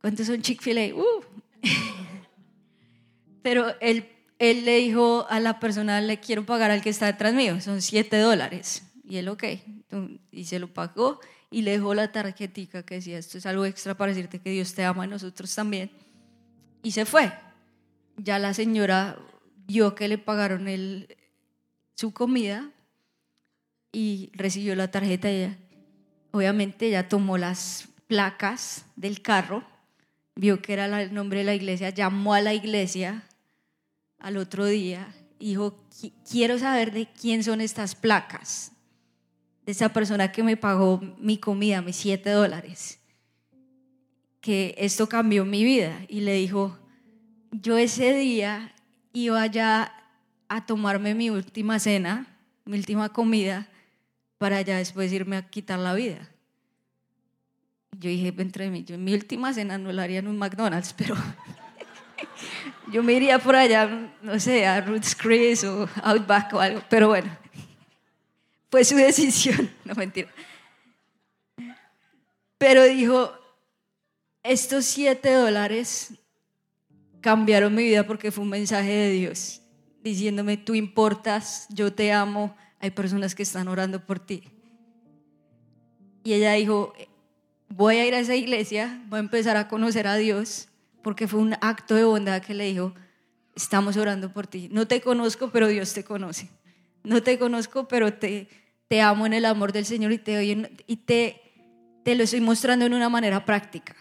¿Cuántos 0.00 0.26
son 0.26 0.42
Chick-fil-A? 0.42 0.94
Uh. 0.94 1.22
Pero 3.42 3.66
él, 3.80 4.08
él 4.38 4.64
le 4.64 4.78
dijo 4.78 5.26
a 5.28 5.38
la 5.38 5.60
persona, 5.60 6.00
le 6.00 6.18
quiero 6.18 6.44
pagar 6.44 6.70
al 6.70 6.82
que 6.82 6.90
está 6.90 7.06
detrás 7.06 7.34
mío, 7.34 7.60
son 7.60 7.82
7 7.82 8.16
dólares. 8.18 8.82
Y 9.04 9.16
él, 9.16 9.28
ok, 9.28 9.44
y 10.30 10.44
se 10.44 10.58
lo 10.58 10.72
pagó 10.72 11.20
y 11.50 11.62
le 11.62 11.72
dejó 11.72 11.94
la 11.94 12.10
tarjetita 12.10 12.82
que 12.82 12.96
decía, 12.96 13.18
esto 13.18 13.38
es 13.38 13.46
algo 13.46 13.64
extra 13.64 13.94
para 13.96 14.12
decirte 14.12 14.40
que 14.40 14.50
Dios 14.50 14.74
te 14.74 14.84
ama 14.84 15.04
y 15.04 15.08
nosotros 15.08 15.54
también 15.54 15.90
y 16.82 16.92
se 16.92 17.04
fue. 17.04 17.32
Ya 18.16 18.38
la 18.38 18.54
señora 18.54 19.18
vio 19.66 19.94
que 19.94 20.08
le 20.08 20.18
pagaron 20.18 20.68
el, 20.68 21.16
su 21.94 22.12
comida 22.12 22.70
y 23.92 24.30
recibió 24.34 24.74
la 24.74 24.90
tarjeta. 24.90 25.30
Ella, 25.30 25.56
obviamente 26.32 26.86
ella 26.86 27.08
tomó 27.08 27.38
las 27.38 27.88
placas 28.06 28.84
del 28.96 29.22
carro, 29.22 29.64
vio 30.34 30.60
que 30.60 30.74
era 30.74 31.02
el 31.02 31.14
nombre 31.14 31.38
de 31.40 31.44
la 31.44 31.54
iglesia, 31.54 31.90
llamó 31.90 32.34
a 32.34 32.40
la 32.40 32.52
iglesia 32.52 33.24
al 34.18 34.36
otro 34.36 34.66
día 34.66 35.14
y 35.38 35.50
dijo, 35.50 35.78
quiero 36.28 36.58
saber 36.58 36.92
de 36.92 37.08
quién 37.10 37.42
son 37.42 37.60
estas 37.60 37.94
placas, 37.94 38.72
de 39.64 39.72
esa 39.72 39.92
persona 39.92 40.30
que 40.30 40.42
me 40.42 40.56
pagó 40.56 41.00
mi 41.18 41.38
comida, 41.38 41.82
mis 41.82 41.96
siete 41.96 42.30
dólares 42.30 43.01
que 44.42 44.74
esto 44.76 45.09
cambió 45.09 45.46
mi 45.46 45.64
vida. 45.64 46.00
Y 46.09 46.20
le 46.20 46.35
dijo, 46.35 46.76
yo 47.52 47.78
ese 47.78 48.12
día 48.12 48.74
iba 49.14 49.46
ya 49.46 49.94
a 50.48 50.66
tomarme 50.66 51.14
mi 51.14 51.31
última 51.31 51.78
cena, 51.78 52.26
mi 52.66 52.76
última 52.76 53.09
comida, 53.11 53.68
para 54.37 54.61
ya 54.61 54.76
después 54.76 55.11
irme 55.12 55.37
a 55.37 55.48
quitar 55.48 55.78
la 55.78 55.94
vida. 55.94 56.28
Yo 57.92 58.11
dije, 58.11 58.35
entre 58.37 58.68
mí, 58.68 58.85
yo 58.85 58.98
mi 58.98 59.14
última 59.14 59.55
cena 59.55 59.78
no 59.78 59.92
la 59.92 60.02
haría 60.02 60.18
en 60.18 60.26
un 60.26 60.37
McDonald's, 60.37 60.92
pero 60.92 61.14
yo 62.92 63.02
me 63.02 63.12
iría 63.12 63.38
por 63.38 63.55
allá, 63.55 64.12
no 64.22 64.40
sé, 64.40 64.66
a 64.66 64.81
Roots 64.81 65.14
Chris 65.14 65.62
o 65.62 65.88
Outback 66.02 66.52
o 66.55 66.61
algo, 66.61 66.83
pero 66.90 67.09
bueno, 67.09 67.31
fue 68.70 68.85
su 68.85 68.96
decisión, 68.96 69.70
no 69.85 69.94
mentira. 69.94 70.28
Pero 72.59 72.83
dijo, 72.85 73.33
estos 74.42 74.85
siete 74.85 75.33
dólares 75.33 76.14
cambiaron 77.20 77.74
mi 77.74 77.85
vida 77.85 78.07
porque 78.07 78.31
fue 78.31 78.44
un 78.44 78.50
mensaje 78.50 78.90
de 78.90 79.11
Dios 79.11 79.62
diciéndome, 80.02 80.57
tú 80.57 80.74
importas, 80.74 81.66
yo 81.70 81.92
te 81.92 82.12
amo, 82.12 82.57
hay 82.81 82.90
personas 82.90 83.35
que 83.35 83.44
están 83.44 83.68
orando 83.68 84.05
por 84.05 84.18
ti. 84.18 84.42
Y 86.24 86.35
ella 86.35 86.52
dijo, 86.55 86.92
voy 87.68 87.96
a 87.96 88.07
ir 88.07 88.14
a 88.14 88.18
esa 88.18 88.35
iglesia, 88.35 89.02
voy 89.09 89.18
a 89.18 89.20
empezar 89.20 89.57
a 89.57 89.68
conocer 89.68 90.07
a 90.07 90.16
Dios, 90.16 90.68
porque 91.02 91.28
fue 91.28 91.40
un 91.40 91.55
acto 91.61 91.94
de 91.94 92.05
bondad 92.05 92.42
que 92.42 92.55
le 92.55 92.64
dijo, 92.64 92.94
estamos 93.55 93.96
orando 93.96 94.33
por 94.33 94.46
ti. 94.46 94.68
No 94.72 94.87
te 94.87 95.00
conozco, 95.00 95.50
pero 95.50 95.68
Dios 95.68 95.92
te 95.94 96.05
conoce. 96.05 96.48
No 97.05 97.22
te 97.22 97.38
conozco, 97.38 97.88
pero 97.88 98.12
te, 98.14 98.48
te 98.88 99.00
amo 99.00 99.26
en 99.26 99.33
el 99.33 99.44
amor 99.44 99.72
del 99.72 99.85
Señor 99.85 100.12
y 100.12 100.18
te, 100.18 100.44
y 100.87 100.96
te, 100.96 101.40
te 102.05 102.14
lo 102.14 102.24
estoy 102.24 102.40
mostrando 102.40 102.87
en 102.87 102.94
una 102.94 103.09
manera 103.09 103.44
práctica. 103.44 103.94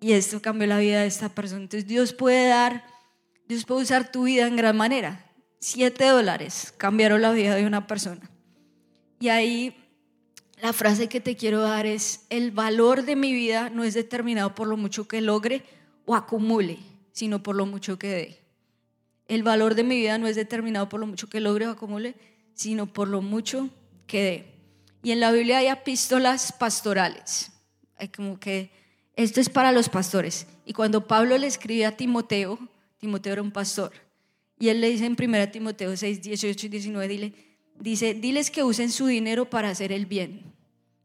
Y 0.00 0.12
esto 0.12 0.40
cambió 0.40 0.66
la 0.66 0.78
vida 0.78 1.02
de 1.02 1.06
esta 1.06 1.28
persona. 1.28 1.62
Entonces 1.62 1.86
Dios 1.86 2.12
puede 2.12 2.48
dar, 2.48 2.84
Dios 3.46 3.64
puede 3.64 3.82
usar 3.82 4.10
tu 4.10 4.24
vida 4.24 4.46
en 4.46 4.56
gran 4.56 4.76
manera. 4.76 5.26
Siete 5.60 6.06
dólares 6.06 6.72
cambiaron 6.78 7.20
la 7.20 7.32
vida 7.32 7.54
de 7.54 7.66
una 7.66 7.86
persona. 7.86 8.30
Y 9.20 9.28
ahí 9.28 9.76
la 10.62 10.72
frase 10.72 11.08
que 11.08 11.20
te 11.20 11.36
quiero 11.36 11.60
dar 11.60 11.86
es, 11.86 12.26
el 12.30 12.50
valor 12.50 13.04
de 13.04 13.16
mi 13.16 13.32
vida 13.32 13.70
no 13.70 13.84
es 13.84 13.94
determinado 13.94 14.54
por 14.54 14.68
lo 14.68 14.76
mucho 14.76 15.06
que 15.06 15.20
logre 15.20 15.62
o 16.06 16.14
acumule, 16.14 16.78
sino 17.12 17.42
por 17.42 17.56
lo 17.56 17.66
mucho 17.66 17.98
que 17.98 18.08
dé. 18.08 18.40
El 19.28 19.42
valor 19.42 19.74
de 19.74 19.84
mi 19.84 19.96
vida 19.96 20.18
no 20.18 20.26
es 20.26 20.36
determinado 20.36 20.88
por 20.88 21.00
lo 21.00 21.06
mucho 21.06 21.28
que 21.28 21.40
logre 21.40 21.66
o 21.66 21.70
acumule, 21.70 22.14
sino 22.54 22.92
por 22.92 23.08
lo 23.08 23.22
mucho 23.22 23.70
que 24.06 24.22
dé. 24.22 24.54
Y 25.02 25.12
en 25.12 25.20
la 25.20 25.32
Biblia 25.32 25.58
hay 25.58 25.68
epístolas 25.68 26.52
pastorales. 26.52 27.52
Hay 27.96 28.08
como 28.08 28.40
que 28.40 28.70
esto 29.22 29.40
es 29.40 29.50
para 29.50 29.72
los 29.72 29.88
pastores. 29.88 30.46
Y 30.64 30.72
cuando 30.72 31.06
Pablo 31.06 31.36
le 31.36 31.46
escribe 31.46 31.84
a 31.84 31.96
Timoteo, 31.96 32.58
Timoteo 32.98 33.34
era 33.34 33.42
un 33.42 33.50
pastor, 33.50 33.92
y 34.58 34.68
él 34.68 34.80
le 34.80 34.90
dice 34.90 35.06
en 35.06 35.16
1 35.18 35.50
Timoteo 35.50 35.96
6, 35.96 36.22
18 36.22 36.66
y 36.66 36.68
19, 36.68 37.08
dile, 37.08 37.34
dice, 37.78 38.14
diles 38.14 38.50
que 38.50 38.62
usen 38.62 38.90
su 38.90 39.06
dinero 39.06 39.48
para 39.48 39.70
hacer 39.70 39.92
el 39.92 40.06
bien. 40.06 40.52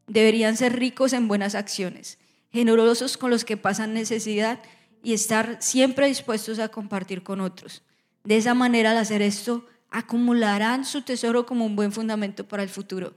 Deberían 0.07 0.55
ser 0.55 0.77
ricos 0.77 1.13
en 1.13 1.27
buenas 1.27 1.55
acciones, 1.55 2.17
generosos 2.51 3.17
con 3.17 3.31
los 3.31 3.43
que 3.43 3.57
pasan 3.57 3.93
necesidad 3.93 4.61
y 5.03 5.13
estar 5.13 5.57
siempre 5.61 6.07
dispuestos 6.07 6.59
a 6.59 6.69
compartir 6.69 7.23
con 7.23 7.41
otros. 7.41 7.83
De 8.23 8.37
esa 8.37 8.53
manera, 8.53 8.91
al 8.91 8.97
hacer 8.97 9.21
esto, 9.21 9.65
acumularán 9.89 10.83
su 10.83 11.01
tesoro 11.01 11.45
como 11.45 11.65
un 11.65 11.75
buen 11.75 11.91
fundamento 11.91 12.47
para 12.47 12.63
el 12.63 12.69
futuro, 12.69 13.13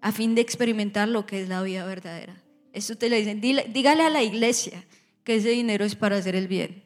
a 0.00 0.12
fin 0.12 0.34
de 0.34 0.40
experimentar 0.40 1.08
lo 1.08 1.26
que 1.26 1.42
es 1.42 1.48
la 1.48 1.62
vida 1.62 1.84
verdadera. 1.84 2.42
Eso 2.72 2.96
te 2.96 3.08
lo 3.08 3.16
dicen. 3.16 3.40
dígale 3.40 4.02
a 4.02 4.10
la 4.10 4.22
iglesia 4.22 4.84
que 5.24 5.36
ese 5.36 5.50
dinero 5.50 5.84
es 5.84 5.94
para 5.94 6.16
hacer 6.16 6.34
el 6.34 6.48
bien. 6.48 6.82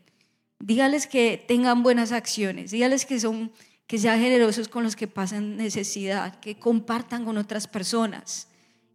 Dígales 0.59 1.07
que 1.07 1.43
tengan 1.47 1.83
buenas 1.83 2.13
acciones. 2.13 2.71
Dígales 2.71 3.07
que, 3.07 3.21
son, 3.21 3.53
que 3.87 3.99
sean 3.99 4.21
generosos 4.21 4.69
con 4.69 4.83
los 4.83 4.97
que 4.97 5.07
pasan 5.07 5.57
necesidad, 5.57 6.41
que 6.41 6.59
compartan 6.59 7.25
con 7.25 7.39
otras 7.39 7.69
personas. 7.69 8.49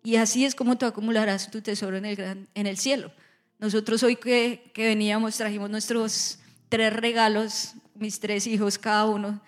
Y 0.04 0.16
así 0.16 0.46
es 0.46 0.56
como 0.56 0.78
tú 0.78 0.86
acumularás 0.86 1.52
tu 1.52 1.62
tesoro 1.62 1.98
en 1.98 2.06
el, 2.06 2.48
en 2.54 2.68
el 2.68 2.78
cielo. 2.78 3.12
Nosotros 3.60 4.02
hoy 4.04 4.16
que, 4.16 4.72
que 4.74 4.86
veníamos 4.86 5.38
trajimos 5.38 5.70
nuestros 5.70 6.40
tres 6.68 6.92
regalos, 6.92 7.76
mis 7.94 8.20
tres 8.20 8.48
hijos, 8.48 8.80
cada 8.80 9.06
uno 9.06 9.42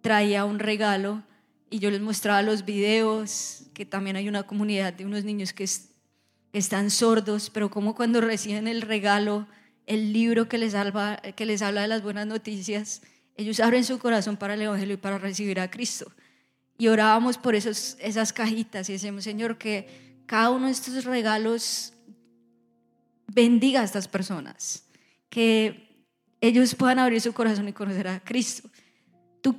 traía 0.00 0.44
un 0.44 0.58
regalo 0.58 1.22
y 1.70 1.78
yo 1.78 1.90
les 1.90 2.00
mostraba 2.00 2.42
los 2.42 2.64
videos, 2.64 3.62
que 3.72 3.86
también 3.86 4.16
hay 4.16 4.28
una 4.28 4.42
comunidad 4.42 4.92
de 4.92 5.06
unos 5.06 5.24
niños 5.24 5.52
que 5.52 5.64
están 6.54 6.90
sordos, 6.90 7.50
pero 7.50 7.68
como 7.68 7.94
cuando 7.94 8.20
reciben 8.20 8.68
el 8.68 8.80
regalo, 8.80 9.46
el 9.86 10.12
libro 10.12 10.48
que 10.48 10.56
les, 10.56 10.72
salva, 10.72 11.16
que 11.16 11.46
les 11.46 11.62
habla 11.62 11.82
de 11.82 11.88
las 11.88 12.02
buenas 12.02 12.26
noticias, 12.26 13.02
ellos 13.36 13.58
abren 13.58 13.84
su 13.84 13.98
corazón 13.98 14.36
para 14.36 14.54
el 14.54 14.62
Evangelio 14.62 14.94
y 14.94 14.98
para 14.98 15.18
recibir 15.18 15.58
a 15.58 15.70
Cristo. 15.70 16.10
Y 16.78 16.86
orábamos 16.88 17.38
por 17.38 17.56
esos, 17.56 17.96
esas 18.00 18.32
cajitas 18.32 18.88
y 18.88 18.92
decíamos, 18.92 19.24
Señor, 19.24 19.58
que 19.58 20.22
cada 20.26 20.50
uno 20.50 20.66
de 20.66 20.72
estos 20.72 21.04
regalos 21.04 21.92
bendiga 23.26 23.80
a 23.80 23.84
estas 23.84 24.06
personas, 24.06 24.84
que 25.28 26.06
ellos 26.40 26.74
puedan 26.76 27.00
abrir 27.00 27.20
su 27.20 27.32
corazón 27.32 27.68
y 27.68 27.72
conocer 27.72 28.06
a 28.06 28.20
Cristo. 28.20 28.68
¿Tú 29.40 29.56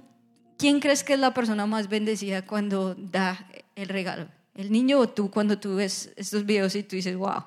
quién 0.58 0.80
crees 0.80 1.04
que 1.04 1.14
es 1.14 1.20
la 1.20 1.34
persona 1.34 1.66
más 1.66 1.90
bendecida 1.90 2.46
cuando 2.46 2.96
da 2.96 3.50
el 3.76 3.90
regalo? 3.90 4.30
¿El 4.56 4.72
niño 4.72 5.00
o 5.00 5.10
tú 5.10 5.30
cuando 5.30 5.60
tú 5.60 5.76
ves 5.76 6.12
estos 6.16 6.46
videos 6.46 6.76
y 6.76 6.84
tú 6.84 6.96
dices, 6.96 7.16
wow, 7.16 7.44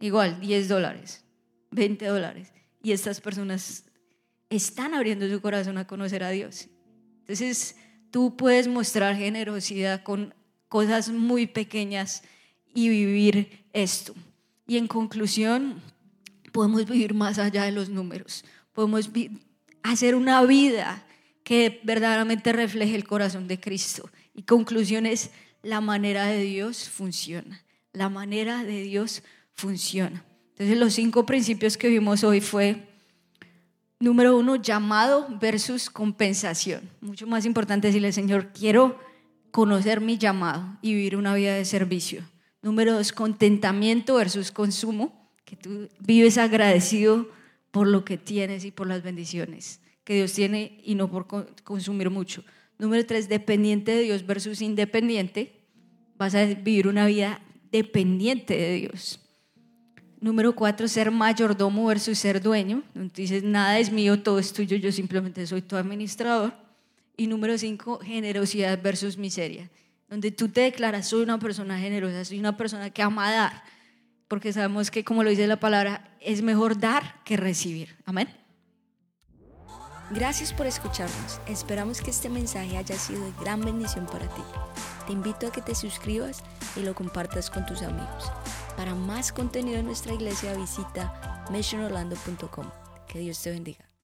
igual, 0.00 0.40
10 0.40 0.68
dólares, 0.68 1.24
20 1.70 2.04
dólares? 2.06 2.52
Y 2.82 2.92
estas 2.92 3.20
personas 3.20 3.84
están 4.50 4.94
abriendo 4.94 5.28
su 5.28 5.40
corazón 5.40 5.78
a 5.78 5.86
conocer 5.86 6.22
a 6.24 6.30
Dios. 6.30 6.68
Entonces, 7.20 7.76
tú 8.10 8.36
puedes 8.36 8.68
mostrar 8.68 9.16
generosidad 9.16 10.02
con 10.02 10.34
cosas 10.68 11.08
muy 11.10 11.46
pequeñas 11.46 12.22
y 12.74 12.88
vivir 12.88 13.64
esto. 13.72 14.14
Y 14.66 14.78
en 14.78 14.88
conclusión, 14.88 15.80
podemos 16.52 16.86
vivir 16.86 17.14
más 17.14 17.38
allá 17.38 17.64
de 17.64 17.72
los 17.72 17.88
números. 17.88 18.44
Podemos 18.72 19.10
hacer 19.82 20.14
una 20.14 20.42
vida 20.42 21.06
que 21.44 21.80
verdaderamente 21.84 22.52
refleje 22.52 22.96
el 22.96 23.04
corazón 23.04 23.46
de 23.46 23.60
Cristo. 23.60 24.10
Y 24.34 24.42
conclusión 24.42 25.06
es, 25.06 25.30
la 25.66 25.80
manera 25.80 26.26
de 26.26 26.42
Dios 26.42 26.88
funciona. 26.88 27.60
La 27.92 28.08
manera 28.08 28.62
de 28.62 28.82
Dios 28.82 29.22
funciona. 29.52 30.24
Entonces 30.50 30.78
los 30.78 30.94
cinco 30.94 31.26
principios 31.26 31.76
que 31.76 31.88
vimos 31.88 32.22
hoy 32.22 32.40
fue, 32.40 32.88
número 33.98 34.36
uno, 34.36 34.56
llamado 34.56 35.26
versus 35.40 35.90
compensación. 35.90 36.88
Mucho 37.00 37.26
más 37.26 37.44
importante 37.44 37.88
decirle, 37.88 38.12
Señor, 38.12 38.52
quiero 38.52 38.98
conocer 39.50 40.00
mi 40.00 40.18
llamado 40.18 40.78
y 40.82 40.94
vivir 40.94 41.16
una 41.16 41.34
vida 41.34 41.54
de 41.54 41.64
servicio. 41.64 42.22
Número 42.62 42.92
dos, 42.92 43.12
contentamiento 43.12 44.14
versus 44.14 44.52
consumo, 44.52 45.32
que 45.44 45.56
tú 45.56 45.88
vives 45.98 46.38
agradecido 46.38 47.28
por 47.72 47.88
lo 47.88 48.04
que 48.04 48.18
tienes 48.18 48.64
y 48.64 48.70
por 48.70 48.86
las 48.86 49.02
bendiciones 49.02 49.80
que 50.04 50.14
Dios 50.14 50.32
tiene 50.32 50.80
y 50.84 50.94
no 50.94 51.10
por 51.10 51.26
consumir 51.64 52.10
mucho. 52.10 52.44
Número 52.78 53.04
tres, 53.04 53.28
dependiente 53.28 53.92
de 53.92 54.02
Dios 54.02 54.26
versus 54.26 54.60
independiente. 54.60 55.55
Vas 56.18 56.34
a 56.34 56.44
vivir 56.44 56.88
una 56.88 57.06
vida 57.06 57.40
dependiente 57.70 58.56
de 58.56 58.74
Dios. 58.74 59.20
Número 60.20 60.54
cuatro, 60.54 60.88
ser 60.88 61.10
mayordomo 61.10 61.86
versus 61.86 62.18
ser 62.18 62.40
dueño. 62.40 62.82
Entonces, 62.94 63.42
nada 63.42 63.78
es 63.78 63.92
mío, 63.92 64.22
todo 64.22 64.38
es 64.38 64.52
tuyo, 64.52 64.76
yo 64.76 64.90
simplemente 64.90 65.46
soy 65.46 65.62
tu 65.62 65.76
administrador. 65.76 66.54
Y 67.16 67.26
número 67.26 67.56
cinco, 67.58 67.98
generosidad 67.98 68.80
versus 68.82 69.16
miseria. 69.16 69.70
Donde 70.08 70.30
tú 70.30 70.48
te 70.48 70.62
declaras, 70.62 71.08
soy 71.08 71.22
una 71.22 71.38
persona 71.38 71.78
generosa, 71.78 72.24
soy 72.24 72.38
una 72.38 72.56
persona 72.56 72.90
que 72.90 73.02
ama 73.02 73.30
dar. 73.30 73.62
Porque 74.28 74.52
sabemos 74.52 74.90
que, 74.90 75.04
como 75.04 75.22
lo 75.22 75.30
dice 75.30 75.46
la 75.46 75.60
palabra, 75.60 76.16
es 76.20 76.42
mejor 76.42 76.78
dar 76.78 77.22
que 77.24 77.36
recibir. 77.36 77.96
Amén. 78.04 78.28
Gracias 80.10 80.52
por 80.52 80.66
escucharnos. 80.66 81.40
Esperamos 81.48 82.00
que 82.00 82.10
este 82.10 82.28
mensaje 82.28 82.76
haya 82.76 82.96
sido 82.96 83.24
de 83.24 83.32
gran 83.40 83.60
bendición 83.60 84.06
para 84.06 84.28
ti. 84.28 84.42
Te 85.06 85.12
invito 85.12 85.46
a 85.46 85.52
que 85.52 85.62
te 85.62 85.74
suscribas 85.74 86.42
y 86.74 86.80
lo 86.80 86.94
compartas 86.94 87.50
con 87.50 87.64
tus 87.64 87.82
amigos. 87.82 88.30
Para 88.76 88.94
más 88.94 89.32
contenido 89.32 89.78
en 89.78 89.86
nuestra 89.86 90.12
iglesia 90.12 90.54
visita 90.54 91.44
missionorlando.com. 91.50 92.66
Que 93.06 93.20
Dios 93.20 93.40
te 93.40 93.50
bendiga. 93.50 93.95